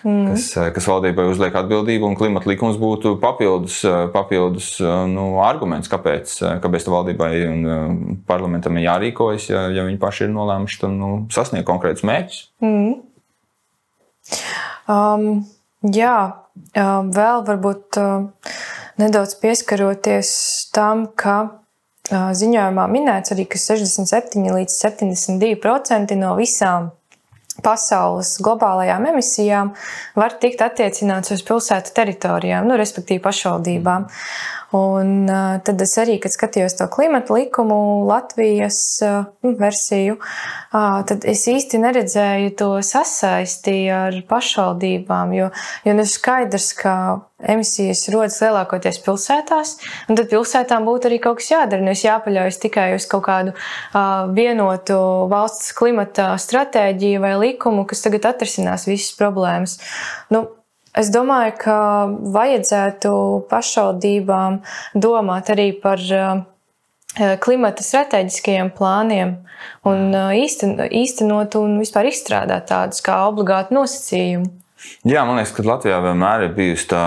[0.07, 0.29] mm.
[0.29, 0.45] kas,
[0.77, 3.81] kas valdībai uzliek atbildību, un klimata likums būtu papildus,
[4.15, 4.69] papildus
[5.11, 10.89] nu, arguments, kāpēc, kāpēc valdībai un parlamentam ir jārīkojas, ja, ja viņi paši ir nolēmuši
[10.95, 12.39] nu, sasniegt konkrētus mērķus.
[12.63, 12.95] Mm.
[14.95, 15.29] Um,
[15.91, 16.17] jā,
[16.73, 17.99] vēl varbūt.
[17.99, 18.55] Uh,
[19.01, 20.29] nedaudz pieskaroties
[20.75, 21.61] tam, ka
[22.11, 26.91] ziņojumā minēts arī, ka 67 līdz 72% no visām
[27.63, 29.71] pasaules globālajām emisijām
[30.19, 34.09] var tikt attiecināts uz pilsētu teritorijām, nu, respektīvi pašvaldībām.
[34.73, 35.27] Un
[35.65, 37.77] tad es arī, kad skatījos to klimata likumu,
[38.09, 40.17] Latvijas nu, versiju,
[40.71, 45.51] tad es īsti neredzēju to sasaisti ar pašvaldībām, jo,
[45.85, 46.95] jo nu skaidrs, ka
[47.45, 49.75] emisijas rodas lielākoties pilsētās,
[50.09, 51.83] un tad pilsētām būtu arī kaut kas jādara.
[51.85, 54.97] Nevis jāpaļaujas tikai uz kaut kādu uh, vienotu
[55.31, 59.77] valsts klimata stratēģiju vai likumu, kas tagad atrisinās visas problēmas.
[60.33, 60.45] Nu,
[60.95, 61.77] Es domāju, ka
[62.35, 63.13] vajadzētu
[63.51, 64.61] pašvaldībām
[64.95, 66.01] domāt arī par
[67.43, 69.33] klimata strateģiskajiem plāniem
[69.87, 74.51] un īsten, īstenot un vispār izstrādāt tādus kā obligātu nosacījumu.
[75.07, 77.05] Jā, man liekas, ka Latvijā vienmēr ir bijusi tā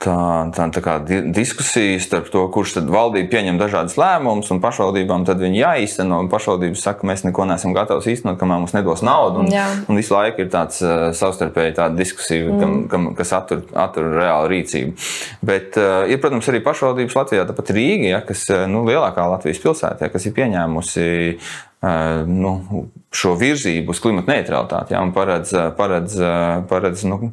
[0.00, 0.16] tā,
[0.56, 5.42] tā, tā kā diskusija starp to, kurš tad valdība pieņem dažādas lēmumus, un pašvaldībām tad
[5.42, 6.22] viņi jāīsteno.
[6.32, 9.44] Pašvaldības saka, mēs neko neesam gatavi īstenot, kamēr mums nedos naudu.
[9.44, 9.66] Un, Jā.
[9.90, 12.60] un visu laiku ir tāds uh, savstarpēji tāda diskusija, mm.
[12.62, 15.10] kam, kam, kas attur, attur reālu rīcību.
[15.46, 19.60] Bet uh, ir, protams, arī pašvaldības Latvijā, tāpat Rīga, ja, kas uh, nu, lielākā Latvijas
[19.62, 22.56] pilsētā, kas ir pieņēmusi uh, nu,
[23.14, 26.16] šo virzību uz klimata neutralitāti, ja, un paredz, paredz,
[26.70, 27.32] paredz nu,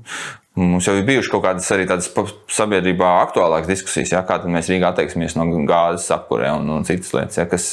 [0.58, 2.08] Mums jau ir bijušas kaut kādas arī tādas
[2.50, 7.38] sabiedrībā aktuālākas diskusijas, ja, kā mēs Rīgā atteiksimies no gāzes apkurē un, un citas lietas,
[7.38, 7.68] ja, kas,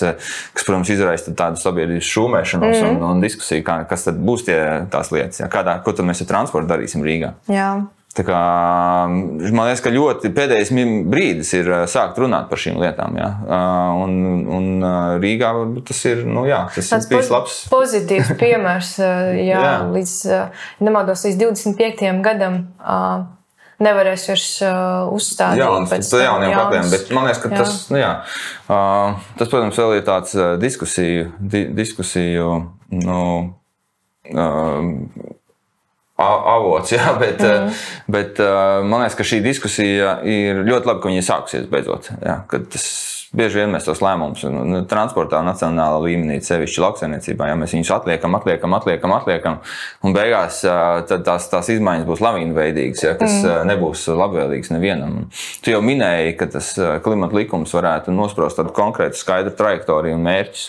[0.52, 2.90] kas, protams, izraisa tādu sabiedrības šūmēšanos mm.
[2.90, 4.58] un, un diskusiju, kā, kas tad būs tie,
[4.92, 7.32] tās lietas, ja, kādā, ko tad mēs ar transportu darīsim Rīgā.
[7.48, 7.70] Jā.
[8.14, 8.40] Kā,
[9.11, 10.70] man liekas, ka ļoti pēdējais
[11.11, 13.16] brīdis ir sākt runāt par šīm lietām.
[13.18, 13.31] Ja?
[14.05, 14.87] Un, un
[15.18, 15.50] Rīgā
[15.88, 17.57] tas ir, nu, jā, tas Tāds ir bijis labs.
[17.72, 18.92] Pozitīvs piemērs.
[19.03, 19.74] Jā, jā.
[19.96, 20.14] Līdz,
[20.87, 22.07] nemaldos, līdz 25.
[22.22, 22.61] gadam
[23.83, 24.48] nevarēs vairs
[25.11, 25.64] uzstādīt.
[25.64, 27.61] Jā, un pēc jauniem faktiem, bet man liekas, ka jā.
[27.61, 28.12] tas, nu, jā,
[28.68, 32.50] tas, protams, vēl ir tāds diskusiju, di, diskusiju,
[33.03, 33.22] nu,
[36.56, 37.82] avots, jā, bet, mm.
[38.14, 38.44] bet
[38.84, 42.12] man liekas, ka šī diskusija ir ļoti labi, ka viņa ir sākusies beidzot.
[42.24, 42.88] Jā, tas
[43.34, 48.37] bieži vien mēs tos lēmumus nu, transportā, nacionālā līmenī, sevišķi lauksaimniecībā, ja mēs viņus atliekam,
[48.38, 49.58] atliekam, atliekam, atliekam
[50.06, 50.60] un beigās
[51.10, 53.68] tās, tās izmaiņas būs lavīnveidīgas, ja, kas mm.
[53.72, 55.18] nebūs labvēlīgas nevienam.
[55.64, 56.72] Tu jau minēji, ka tas
[57.04, 60.66] klimata likums varētu nosprost tādu konkrētu skaidru trajektoriju un mērķus.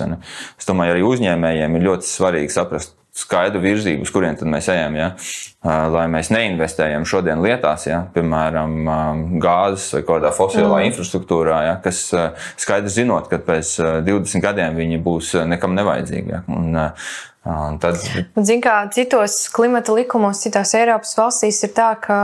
[0.57, 4.97] Es domāju, arī uzņēmējiem ir ļoti svarīgi saprast, skaidru virzību, uz kurien mēs ejam.
[4.99, 5.09] Ja?
[5.63, 8.03] Lai mēs neinvestējam šodien lietās, ja?
[8.13, 8.75] piemēram,
[9.41, 10.89] gāzes vai kādā fosilā mm.
[10.91, 11.77] infrastruktūrā, ja?
[11.83, 12.09] kas
[12.59, 16.35] skaidri zinot, ka pēc 20 gadiem viņi būs nekam nevajadzīgi.
[16.35, 16.43] Ja?
[16.51, 16.79] Un,
[17.55, 18.01] un tad...
[18.03, 22.19] Zin, kā, citos klimata likumos, citās Eiropas valstīs ir tā, ka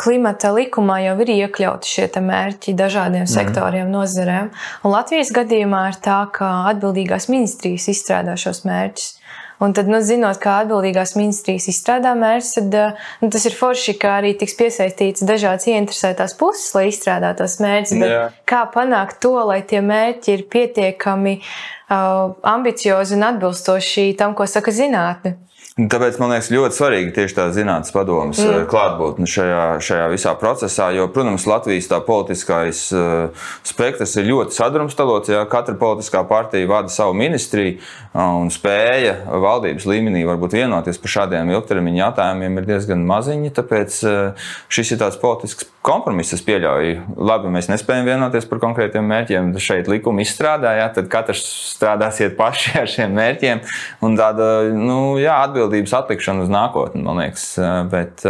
[0.00, 3.32] klimata likumā jau ir iekļauti šie mērķi dažādiem mm.
[3.32, 4.52] sektoriem, nozarēm.
[4.84, 9.19] Un Latvijas gadījumā ir tā, ka atbildīgās ministrijas izstrādā šos mērķus.
[9.60, 13.96] Un tad, nu, zinot, kā atbildīgās ministrijas izstrādā mērķus, tad eh, nu, tas ir forši,
[14.00, 18.00] ka arī tiks piesaistīts dažādas ieinteresētās puses, lai izstrādātu tos mērķus.
[18.48, 24.72] Kā panākt to, lai tie mērķi ir pietiekami uh, ambiciozi un atbilstoši tam, ko saka
[24.72, 25.36] zinātne?
[25.80, 28.50] Tāpēc man liekas, ļoti svarīgi tieši tā zinātnīs padomus mm.
[28.50, 30.90] Eh, klātbūtne šajā, šajā visā procesā.
[30.92, 35.30] Jo, protams, Latvijas tā politiskais uh, spektrs ir ļoti sadrumstalots.
[35.32, 37.78] Ja katra politiskā partija vada savu ministriju
[38.18, 43.54] un spēja valdības līmenī varbūt vienoties par šādiem ilgtermiņa jautājumiem ir diezgan maziņa.
[43.62, 46.34] Tāpēc uh, šis ir tāds politisks kompromiss.
[46.36, 49.52] Es pieļauju, labi, mēs nespējam vienoties par konkrētiem mērķiem.
[49.62, 53.62] Šeit likuma izstrādājā, tad katrs strādāsiet paši ar šiem mērķiem.
[54.04, 57.54] Un tāda nu, jā, atbild atbildības atlikšanu uz nākotni, man liekas.
[57.90, 58.26] Bet,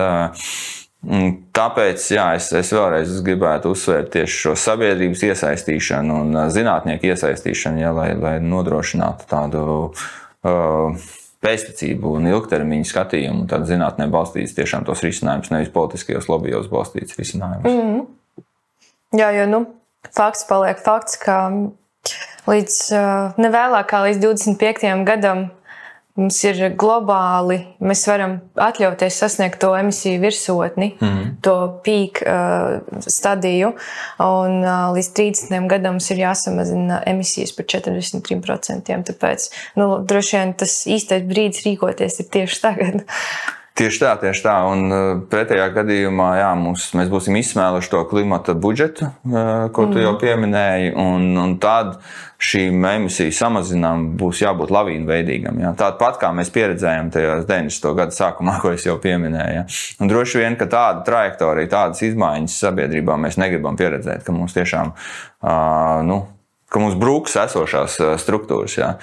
[1.57, 7.93] Tāpēc jā, es, es vēlreiz gribētu uzsvērt tieši šo sabiedrības iesaistīšanu un zinātnieku iesaistīšanu, jā,
[7.97, 11.07] lai, lai nodrošinātu tādu uh,
[11.41, 17.73] pēctecību un ilgtermiņa skatījumu, tādu zinātnē balstīts tiešām tos risinājumus, nevis politiskajos lobbyos balstīts risinājumus.
[17.73, 18.45] Mm -hmm.
[19.17, 19.63] Jā, jo nu,
[20.13, 21.49] fakts paliek fakts, ka
[22.45, 22.77] līdz
[23.41, 25.05] nevēlāk kā līdz 25.
[25.09, 25.49] gadam
[26.19, 31.21] Mums ir globāli, mēs varam atļauties sasniegt to emisiju virsotni, mm.
[31.47, 31.55] to
[31.87, 33.71] pīku uh, stadiju.
[34.25, 38.91] Un uh, līdz 30 gadam mums ir jāsamazina emisijas par 43%.
[39.13, 39.49] Tāpēc
[39.79, 43.07] nu, droši vien tas īstais brīdis rīkoties ir tieši tagad.
[43.79, 44.55] Tieši tā, tieši tā.
[44.69, 49.97] Un uh, pretējā gadījumā jā, mums, mēs būsim izsmēluši to klimata budžetu, uh, ko tu
[49.97, 50.03] mm.
[50.05, 50.91] jau pieminēji.
[51.01, 51.95] Un, un tad
[52.43, 55.63] šīm emisiju samazinām būs jābūt lavīnveidīgam.
[55.63, 55.73] Ja?
[55.79, 57.89] Tāpat kā mēs pieredzējām tajos 90.
[58.03, 59.63] gadu sākumā, ko es jau pieminēju.
[59.63, 59.65] Ja?
[60.03, 64.93] Un droši vien, ka tāda trajektorija, tādas izmaiņas sabiedrībā mēs negribam pieredzēt, ka mums tiešām.
[65.41, 66.25] Uh, nu,
[66.71, 68.77] ka mums brūks esošās struktūras.
[68.77, 68.97] Ja.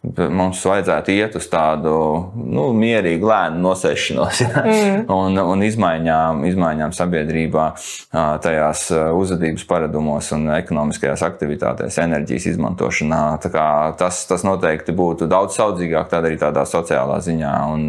[0.00, 1.90] Mums vajadzētu iet uz tādu
[2.32, 4.62] nu, mierīgu, lēnu nosēšanos ja?
[4.64, 5.02] mm.
[5.12, 7.66] un, un izmaiņām, izmaiņām sabiedrībā,
[8.40, 13.20] tajās uzvedības paradumos un ekonomiskajās aktivitātēs, enerģijas izmantošanā.
[14.00, 17.54] Tas, tas noteikti būtu daudz saudzīgāk arī tādā sociālā ziņā.
[17.76, 17.86] Un,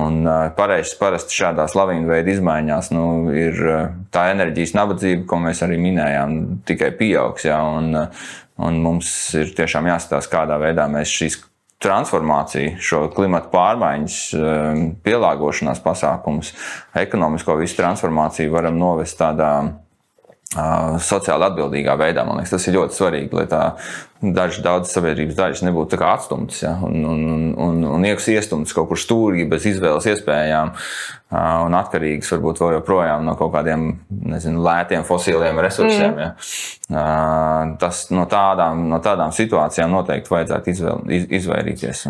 [0.00, 0.18] un
[0.56, 3.06] pareizi, parasti šādās lavīnu veidu izmaiņās nu,
[3.36, 3.64] ir
[4.16, 6.38] tā enerģijas nabadzība, ko mēs arī minējām,
[6.72, 7.50] tikai pieaugs.
[7.52, 7.60] Ja?
[7.68, 8.06] Un,
[8.58, 11.38] Un mums ir tiešām jāskatās, kādā veidā mēs šīs
[11.82, 16.50] transformāciju, šo klimatu pārmaiņas, um, pielāgošanās pasākumus,
[16.98, 19.52] ekonomisko visu transformāciju varam novest tādā
[20.48, 22.22] sociāli atbildīgā veidā.
[22.24, 23.62] Man liekas, tas ir ļoti svarīgi, lai tā
[24.22, 29.44] daži, daudz sabiedrības daļas nebūtu atstumtas ja, un, un, un, un iestumtas kaut kur stūrī
[29.50, 30.72] bez izvēles iespējām
[31.36, 36.16] un atkarīgas varbūt vēl joprojām no kaut kādiem nezinu, lētiem fosiliem resursiem.
[36.16, 36.96] Mm.
[36.96, 37.76] Ja.
[37.84, 42.06] Tas no tādām, no tādām situācijām noteikti vajadzētu izvēl, iz, izvairīties.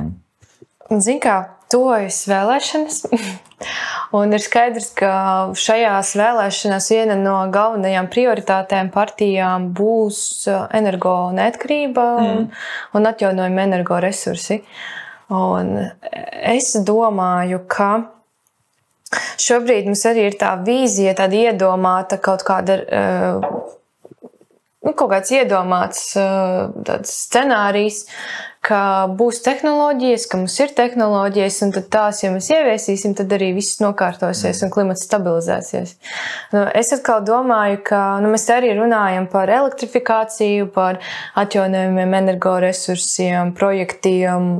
[0.94, 1.40] Ziniet, kā
[1.74, 3.02] tuvojas vēlēšanas.
[4.16, 5.12] Un ir skaidrs, ka
[5.58, 12.46] šajās vēlēšanās viena no galvenajām prioritātēm partijām būs uh, energo neatkarība mm.
[12.96, 14.62] un atjaunojama energoresursi.
[15.28, 15.74] Un
[16.40, 17.90] es domāju, ka
[19.44, 22.78] šobrīd mums arī ir tā vīzija, tāda iedomāta kaut kāda.
[22.88, 23.66] Uh,
[24.88, 26.72] nu, kaut kāds iedomāts uh,
[27.04, 28.06] scenārijs,
[28.64, 28.80] ka
[29.18, 34.60] būs tehnoloģijas, ka mums ir tehnoloģijas, un tās, ja mēs ieviesīsim, tad arī viss nokārtosies
[34.66, 35.94] un klimats stabilizēsies.
[36.52, 41.00] Nu, es atkal domāju, ka nu, mēs arī runājam par elektrifikāciju, par
[41.38, 44.50] atjaunojumiem energoresursiem, projektiem,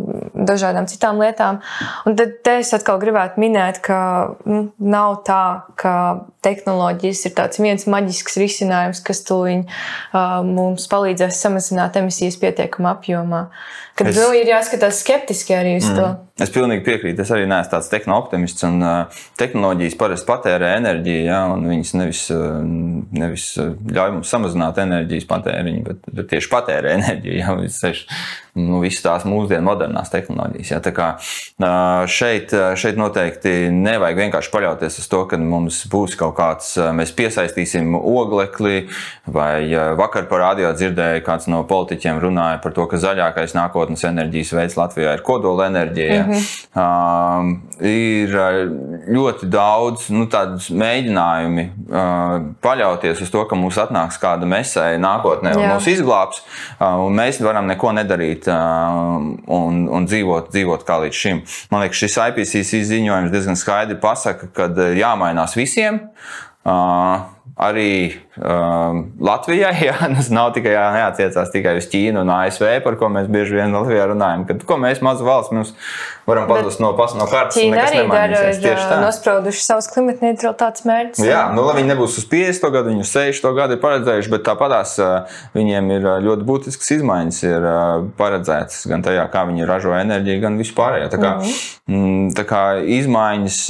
[0.48, 1.60] dažādām citām lietām.
[2.06, 4.00] Un tad es atkal gribētu minēt, ka
[4.48, 5.42] nu, nav tā,
[5.80, 5.94] ka
[6.46, 13.48] tehnoloģijas ir tāds viens maģisks risinājums, kas tūlīt uh, mums palīdzēs samazināt emisijas pietiekamā apjomā.
[13.98, 14.18] Kad es...
[14.20, 15.98] nu, ir jāskatās skeptiski arī uz mm.
[15.98, 16.08] to.
[16.38, 17.22] Es pilnīgi piekrītu.
[17.24, 18.62] Es arī neesmu tāds tehno-optimists.
[18.68, 22.60] Un, uh, tehnoloģijas parasti patērē enerģiju, ja, un viņas nevis, uh,
[23.18, 27.40] nevis ļauj mums samazināt enerģijas patēriņu, bet, bet tieši patērē enerģiju.
[27.42, 27.56] Ja,
[28.58, 30.72] nu, visas tās mūsdienu modernās tehnoloģijas.
[30.72, 30.80] Ja?
[30.82, 31.08] Tā kā
[32.10, 37.94] šeit, šeit noteikti nevajag vienkārši paļauties uz to, ka mums būs kaut kāds, mēs piesaistīsim
[37.98, 38.88] oglekli,
[39.26, 39.68] vai
[39.98, 44.78] vakar par radio dzirdēju, kāds no politiķiem runāja par to, ka zaļākais nākotnes enerģijas veids
[44.80, 46.22] Latvijā ir kodola enerģija.
[46.24, 46.42] Mm -hmm.
[46.78, 48.34] uh, ir
[49.08, 50.26] ļoti daudz nu,
[50.82, 55.72] mēģinājumu uh, paļauties uz to, ka mums atnāks kāda mesēja nākotnē un Jā.
[55.74, 56.42] mūs izglābs,
[56.78, 61.42] uh, un mēs varam neko nedarīt un, un dzīvot, dzīvot kā līdz šim.
[61.70, 66.00] Man liekas, šis IPCC ziņojums diezgan skaidri pasaka, ka jāmainās visiem.
[67.58, 67.90] Arī
[68.38, 69.74] uh, Latvijai.
[69.88, 73.74] Jā, tas nav tikai jāattiecās tikai uz Ķīnu un ASV, par ko mēs bieži vien
[73.74, 74.46] Latvijā runājam.
[74.48, 75.74] Kad, ko mēs, maza valsts, mums
[76.28, 77.56] varam pazust no pasaules no kartes.
[77.56, 78.02] Ķīna arī
[78.62, 81.24] dara nosprauduši savus klimata neutralitātes mērķus.
[81.24, 84.44] Jā, nu, lai viņi nebūs uz 50 gadu, viņi uz 60 gadu ir paredzējuši, bet
[84.48, 84.96] tāpatās
[85.56, 87.68] viņiem ir ļoti būtisks izmaiņas ir
[88.20, 91.08] paredzētas gan tajā, kā viņi ražo enerģiju, gan vispārējā.
[91.14, 91.56] Tā kā, mm
[91.88, 92.28] -hmm.
[92.36, 92.62] tā kā
[92.98, 93.60] izmaiņas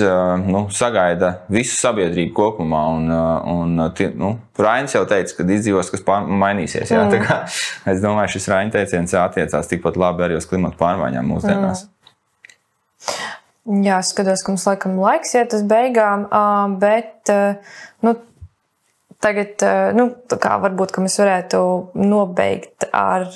[0.48, 2.84] nu, sagaida visu sabiedrību kopumā.
[2.98, 3.10] Un,
[3.54, 6.90] un, tie, nu, Rainis jau teica, ka izdzīvos, kas mainīsies.
[6.90, 7.26] Jā, mm.
[7.26, 7.38] kā,
[7.92, 11.84] es domāju, šis Raina teiciens attiecās tikpat labi arī uz klimatu pārmaiņām mūsdienās.
[11.86, 13.84] Mm.
[13.84, 16.24] Jā, skatos, ka mums laikam laiks iet uz beigām,
[16.80, 17.28] bet
[18.00, 18.14] nu,
[19.20, 19.64] tagad,
[19.98, 20.08] nu,
[20.40, 21.60] kā varbūt mēs varētu
[22.00, 23.28] nobeigt ar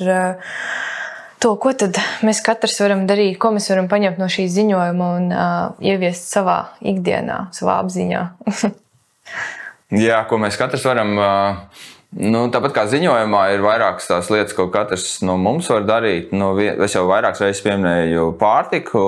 [1.43, 5.33] to, ko tad mēs katrs varam darīt, ko mēs varam paņemt no šī ziņojuma un
[5.35, 8.23] uh, ieviest savā ikdienā, savā apziņā.
[9.93, 11.18] Jā, ko mēs katrs varam.
[11.18, 16.35] Uh Nu, tāpat kā ziņojumā ir vairākas tās lietas, ko katrs no mums var darīt.
[16.37, 19.01] Nu, es jau vairākas reizes pieminēju pārtiku,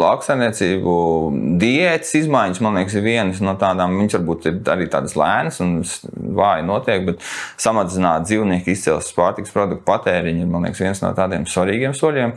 [0.00, 0.94] lauksaimniecību,
[1.60, 2.60] diētas izmaiņas.
[2.64, 3.98] Man liekas, ir vienas no tādām.
[4.00, 5.74] Viņas varbūt ir arī tādas lēnas un
[6.38, 7.26] vāji notiek, bet
[7.60, 12.32] samazināt dzīvnieku izcelsmes pārtikas produktu patēriņu ir liekas, viens no tādiem svarīgiem soļiem,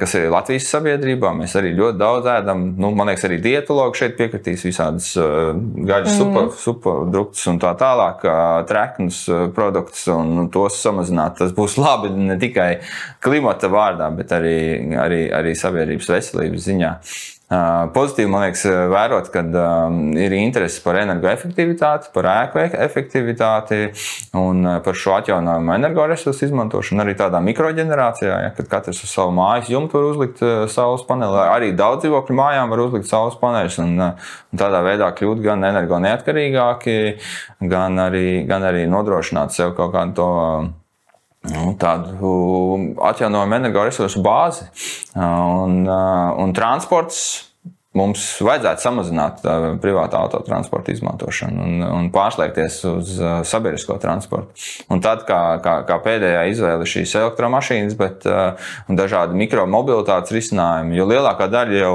[0.00, 1.34] kas ir Latvijas sabiedrībā.
[1.36, 2.64] Mēs arī ļoti daudz ēdam.
[2.80, 6.50] Nu, man liekas, arī dietologi šeit piekritīs visādas gaļas mm.
[6.64, 8.24] superduktus un tā tālāk,
[8.72, 11.38] treknus Eh, produktus un tos samazināt.
[11.40, 12.70] Tas būs labi ne tikai
[13.24, 14.58] klimata vārdā, bet arī,
[15.00, 16.92] arī, arī sabiedrības veselības ziņā.
[16.96, 23.78] Eh, pozitīvi man liekas, vērot, ka um, ir interese par energoefektivitāti, par ēku e-, efektivitāti
[24.40, 29.70] un par šo atjaunojumu energoresursu izmantošanu arī tādā mikroģenerācijā, ja, kad katrs uz savu mājas
[29.70, 30.42] jumtu var uzlikt
[30.74, 31.38] saules paneli.
[31.44, 36.00] Arī daudz dzīvokļu mājām var uzlikt saules paneļus un, un tādā veidā kļūt gan energo
[36.02, 36.98] neatkarīgāki,
[37.70, 40.32] gan arī, gan arī nodrošināt sev kaut kādu to
[41.52, 42.36] nu, tādu
[43.10, 44.66] atjaunojumu energoresursu bāzi.
[45.16, 47.20] Un, un transports
[47.96, 49.44] mums vajadzētu samazināt
[49.80, 53.14] privātā autotransporta izmantošanu un, un pārslēgties uz
[53.48, 54.52] sabiedrisko transportu.
[54.92, 58.26] Un tad, kā, kā, kā pēdējā izvēle, šīs elektromašīnas, bet
[59.00, 61.94] dažādi mikromobilitātes risinājumi, jo lielākā daļa jau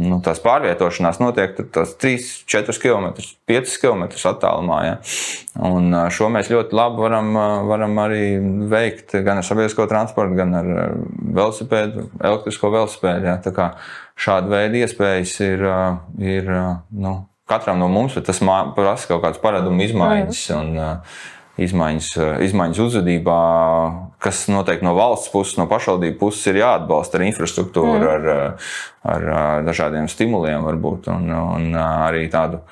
[0.00, 3.10] nu, tās pārvietošanās notiek 3, 4 km,
[3.50, 4.80] 5 km attālumā.
[4.86, 4.98] Ja?
[5.68, 7.32] Un šo mēs ļoti labi varam,
[7.68, 8.24] varam arī
[8.70, 10.70] veikt gan ar sabiedrisko transportu, gan ar
[11.40, 13.30] velosipēdu, elektrisko velosipēdu.
[13.30, 13.72] Ja?
[14.20, 15.66] Šāda veida iespējas ir,
[16.20, 16.48] ir
[16.90, 17.16] nu,
[17.50, 18.42] katram no mums, bet tas
[18.76, 20.46] prasa kaut kādas paradumu izmaiņas.
[20.58, 20.74] Un,
[21.64, 22.10] izmaiņas,
[22.46, 23.40] izmaiņas uzvedībā,
[24.22, 28.12] kas noteikti no valsts puses, no pašvaldību puses ir jāatbalsta ar infrastruktūru, mm.
[28.14, 28.30] ar,
[29.14, 32.62] ar, ar dažādiem stimuliem, varbūt, un, un arī tādu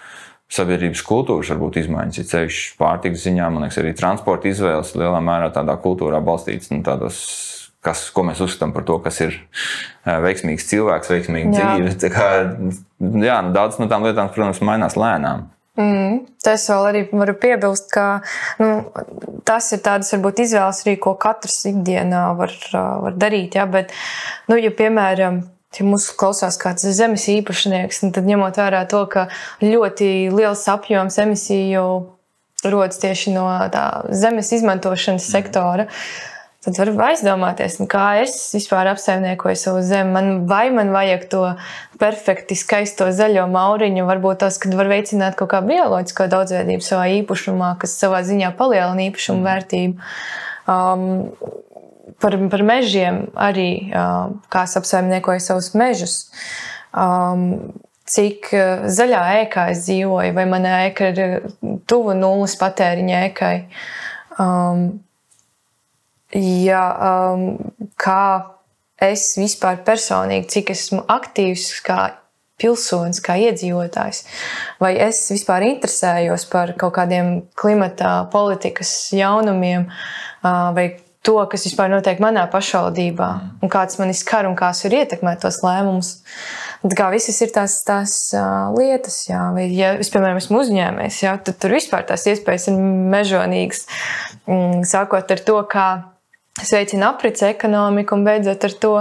[0.52, 2.22] sabiedrības kultūras varbūt izmaiņas.
[2.22, 6.72] Ir ceļš pārtikas ziņā, man liekas, arī transporta izvēles lielā mērā tādā kultūrā balstīts.
[6.72, 7.20] Nu, tādos,
[7.84, 9.36] kas, ko mēs uzskatām par to, kas ir
[10.08, 12.10] veiksmīgs cilvēks, veiksmīga dzīve.
[12.14, 12.30] Kā,
[13.28, 15.50] jā, nu, daudz no tām lietām, protams, mainās lēnām.
[15.78, 18.06] Mm, tas vēl arī varu piebilst, ka
[18.58, 18.88] nu,
[19.46, 23.54] tas ir tādas varbūt izvēles arī, ko katrs ikdienā var, var darīt.
[23.60, 23.68] Ja?
[23.70, 23.94] Bet,
[24.50, 25.44] nu, ja, piemēram,
[25.78, 29.28] ja mūsu klausās kāds zemes īpašnieks, tad ņemot vērā to, ka
[29.62, 31.84] ļoti liels apjoms emisiju
[32.66, 35.86] rodas tieši no tā zemes izmantošanas sektora.
[35.86, 40.10] Mm Tad var aizdomāties, nu, kā es vispār apsaimniekoju savu zemi.
[40.16, 41.42] Man, vai man vajag to
[42.02, 47.70] perfekti skaisto zaļo mauriņu, varbūt tas, kad var veicināt kaut kā bioloģisko daudzveidību savā īpašumā,
[47.78, 49.48] kas savā ziņā palielina īpašumu mm.
[49.52, 50.10] vērtību.
[50.74, 51.06] Um,
[52.18, 56.20] par, par mežiem arī, uh, kā es apsaimniekoju savus mežus.
[56.90, 57.76] Um,
[58.10, 61.52] cik uh, zaļā ēkā es dzīvoju, vai mana ēka ir
[61.86, 63.58] tuvu nulles patēriņa ēkai.
[64.42, 64.88] Um,
[66.34, 66.84] ja,
[67.32, 68.22] um, kā
[69.00, 72.00] es vispār personīgi, cik esmu aktīvs kā
[72.58, 74.24] pilsonis, kā iedzīvotājs,
[74.82, 80.90] vai es vispār interesējos par kaut kādiem klimata politikas jaunumiem, uh, vai
[81.22, 83.28] to, kas vispār notiek manā pašvaldībā,
[83.62, 86.12] un kāds man skar un kā es varu ietekmēt tos lēmumus.
[86.82, 91.22] Tā kā visas ir tās, tās uh, lietas, jā, vai, ja es, piemēram, esmu uzņēmējs,
[91.26, 92.78] jā, tad tur vispār tās iespējas ir
[93.14, 93.84] mežonīgas.
[94.46, 95.88] Mm, sākot ar to, kā
[96.58, 98.94] Tas veicina aprits ekonomiku un beidzot ar to,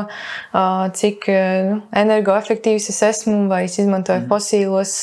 [0.99, 4.29] cik nu, energoefektīvs es esmu vai es izmantoju mm.
[4.29, 4.93] fosīlos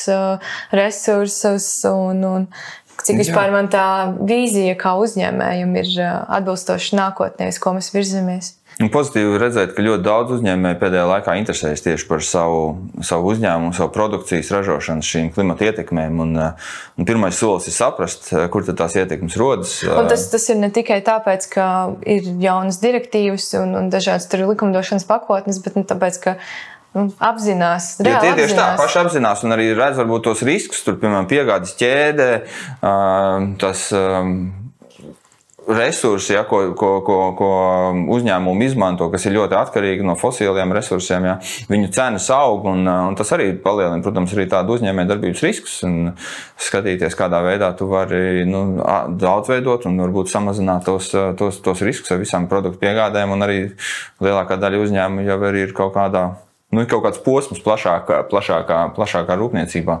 [0.71, 2.47] resursus un, un
[3.05, 3.85] Cik vispār man tā
[4.17, 8.55] vīzija kā uzņēmējiem ir atbilstoša nākotnē, uz ko mēs virzamies?
[8.75, 12.63] Un pozitīvi redzēt, ka ļoti daudz uzņēmēju pēdējā laikā interesējas tieši par savu,
[13.07, 16.19] savu uzņēmumu, savu produkcijas ražošanu, šīm klimata ietekmēm.
[16.25, 19.77] Un, uh, un pirmais solis ir saprast, uh, kur tās ietekmes rodas.
[19.87, 21.67] Un tas, tas ir ne tikai tāpēc, ka
[22.03, 26.35] ir jaunas direktīvas un, un dažādas likumdošanas pakotnes, bet nu, tāpēc, ka
[26.95, 27.93] nu, apzinās.
[28.03, 31.75] Ja tie tieši tā, paši apzinās un arī redz varbūt tos riskus, tur, piemēram, piegādes
[31.79, 32.29] ķēdē,
[33.61, 33.89] tas
[35.67, 37.49] resursi, ja, ko, ko, ko, ko
[38.13, 41.35] uzņēmumi izmanto, kas ir ļoti atkarīgi no fosiliem resursiem, ja,
[41.71, 42.67] viņu cenas aug.
[42.69, 45.79] Un, un tas arī palielina, protams, arī tādu uzņēmējdarbības riskus.
[46.67, 48.63] Skatīties, kādā veidā tu vari nu,
[49.21, 53.33] daudzveidot un varbūt samazināt tos, tos, tos riskus ar visām produktu piegādēm.
[53.35, 53.61] Un arī
[54.23, 56.27] lielākā daļa uzņēmumu jau ir kaut kādā
[56.75, 59.97] nu, ir kaut kāds posms plašākā, plašākā, plašākā rūpniecībā.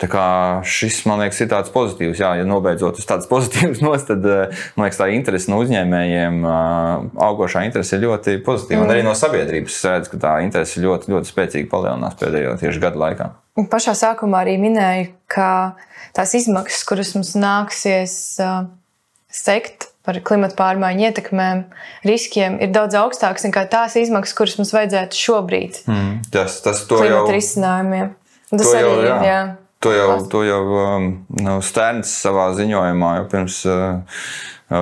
[0.00, 0.26] Tā kā
[0.66, 2.20] šis, man liekas, ir tāds pozitīvs.
[2.22, 6.42] Jā, ja nobeidzot uz tādas pozitīvas nos, tad, eh, man liekas, tā interese no uzņēmējiem,
[6.50, 8.82] eh, augošā interese ir ļoti pozitīva.
[8.82, 8.88] Mm.
[8.88, 13.02] Un arī no sabiedrības redz, ka tā interese ļoti, ļoti spēcīgi palielinās pēdējo tieši gadu
[13.04, 13.30] laikā.
[13.70, 15.48] Pašā sākumā arī minēju, ka
[16.16, 18.64] tās izmaksas, kuras mums nāksies uh,
[19.30, 21.64] sekt par klimatu pārmaiņu ietekmēm,
[22.04, 25.82] riskiem ir daudz augstāks nekā tās izmaksas, kuras mums vajadzētu šobrīd.
[25.88, 28.14] Mm, tas, tas jau, risinājumiem.
[28.52, 29.20] Tas to arī jau, jā.
[29.28, 29.42] jā.
[29.84, 31.08] To jau, to jau um,
[31.64, 34.20] Stērns savā ziņojumā jau pirms uh,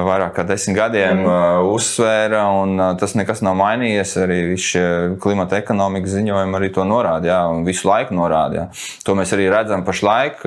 [0.07, 1.69] vairāk kā desmit gadiem mm.
[1.73, 4.15] uzsvēra, un tas nekas nav mainījies.
[4.23, 4.85] Arī šie
[5.23, 8.63] klimata ekonomikas ziņojumi arī to norāda, jā, un visu laiku norāda.
[8.63, 8.67] Jā.
[9.07, 10.43] To mēs arī redzam pašlaik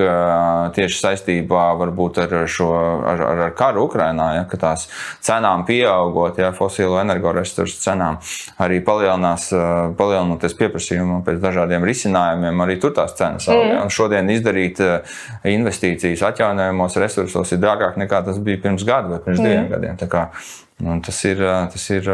[0.76, 4.86] tieši saistībā ar šo ar, ar, ar karu Ukrainā, ja, ka tās
[5.24, 8.18] cenām pieaugot, ja fosilo energoresursu cenām
[8.62, 9.48] arī palielinās,
[9.98, 13.64] palielinoties pieprasījumam pēc dažādiem risinājumiem, arī tur tās cenas aug.
[13.66, 13.92] Mm.
[13.92, 14.80] Šodien izdarīt
[15.46, 19.72] investīcijas atjaunojamos resursos ir dārgāk nekā tas bija pirms gada vai pirms diviem mm.
[19.74, 19.98] gadiem.
[20.12, 20.22] Kā,
[20.84, 22.08] nu, tas, ir, tas ir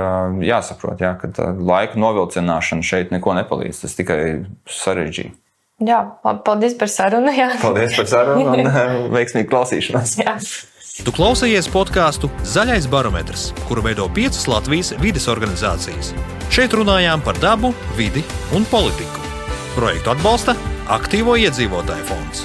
[0.49, 3.85] jāsaprot, jā, ka laika novilcināšana šeit neko nepalīdz.
[3.85, 4.19] Tas tikai
[4.81, 5.37] sarežģīja.
[5.83, 6.03] Jā,
[6.47, 7.33] paldies par sarunu.
[7.35, 7.49] Jā.
[7.63, 10.19] Paldies par sarunu un veiksmīgu klausīšanos.
[10.23, 10.37] Jā.
[11.03, 16.13] Tu klausījies podkāstu Zaļais barometrs, kuru veido piecas Latvijas vides organizācijas.
[16.53, 18.21] Šeit runājām par dabu, vidi
[18.53, 19.25] un politiku.
[19.73, 20.55] Projektu atbalsta
[20.93, 22.45] Aktīvo iedzīvotāju fonds.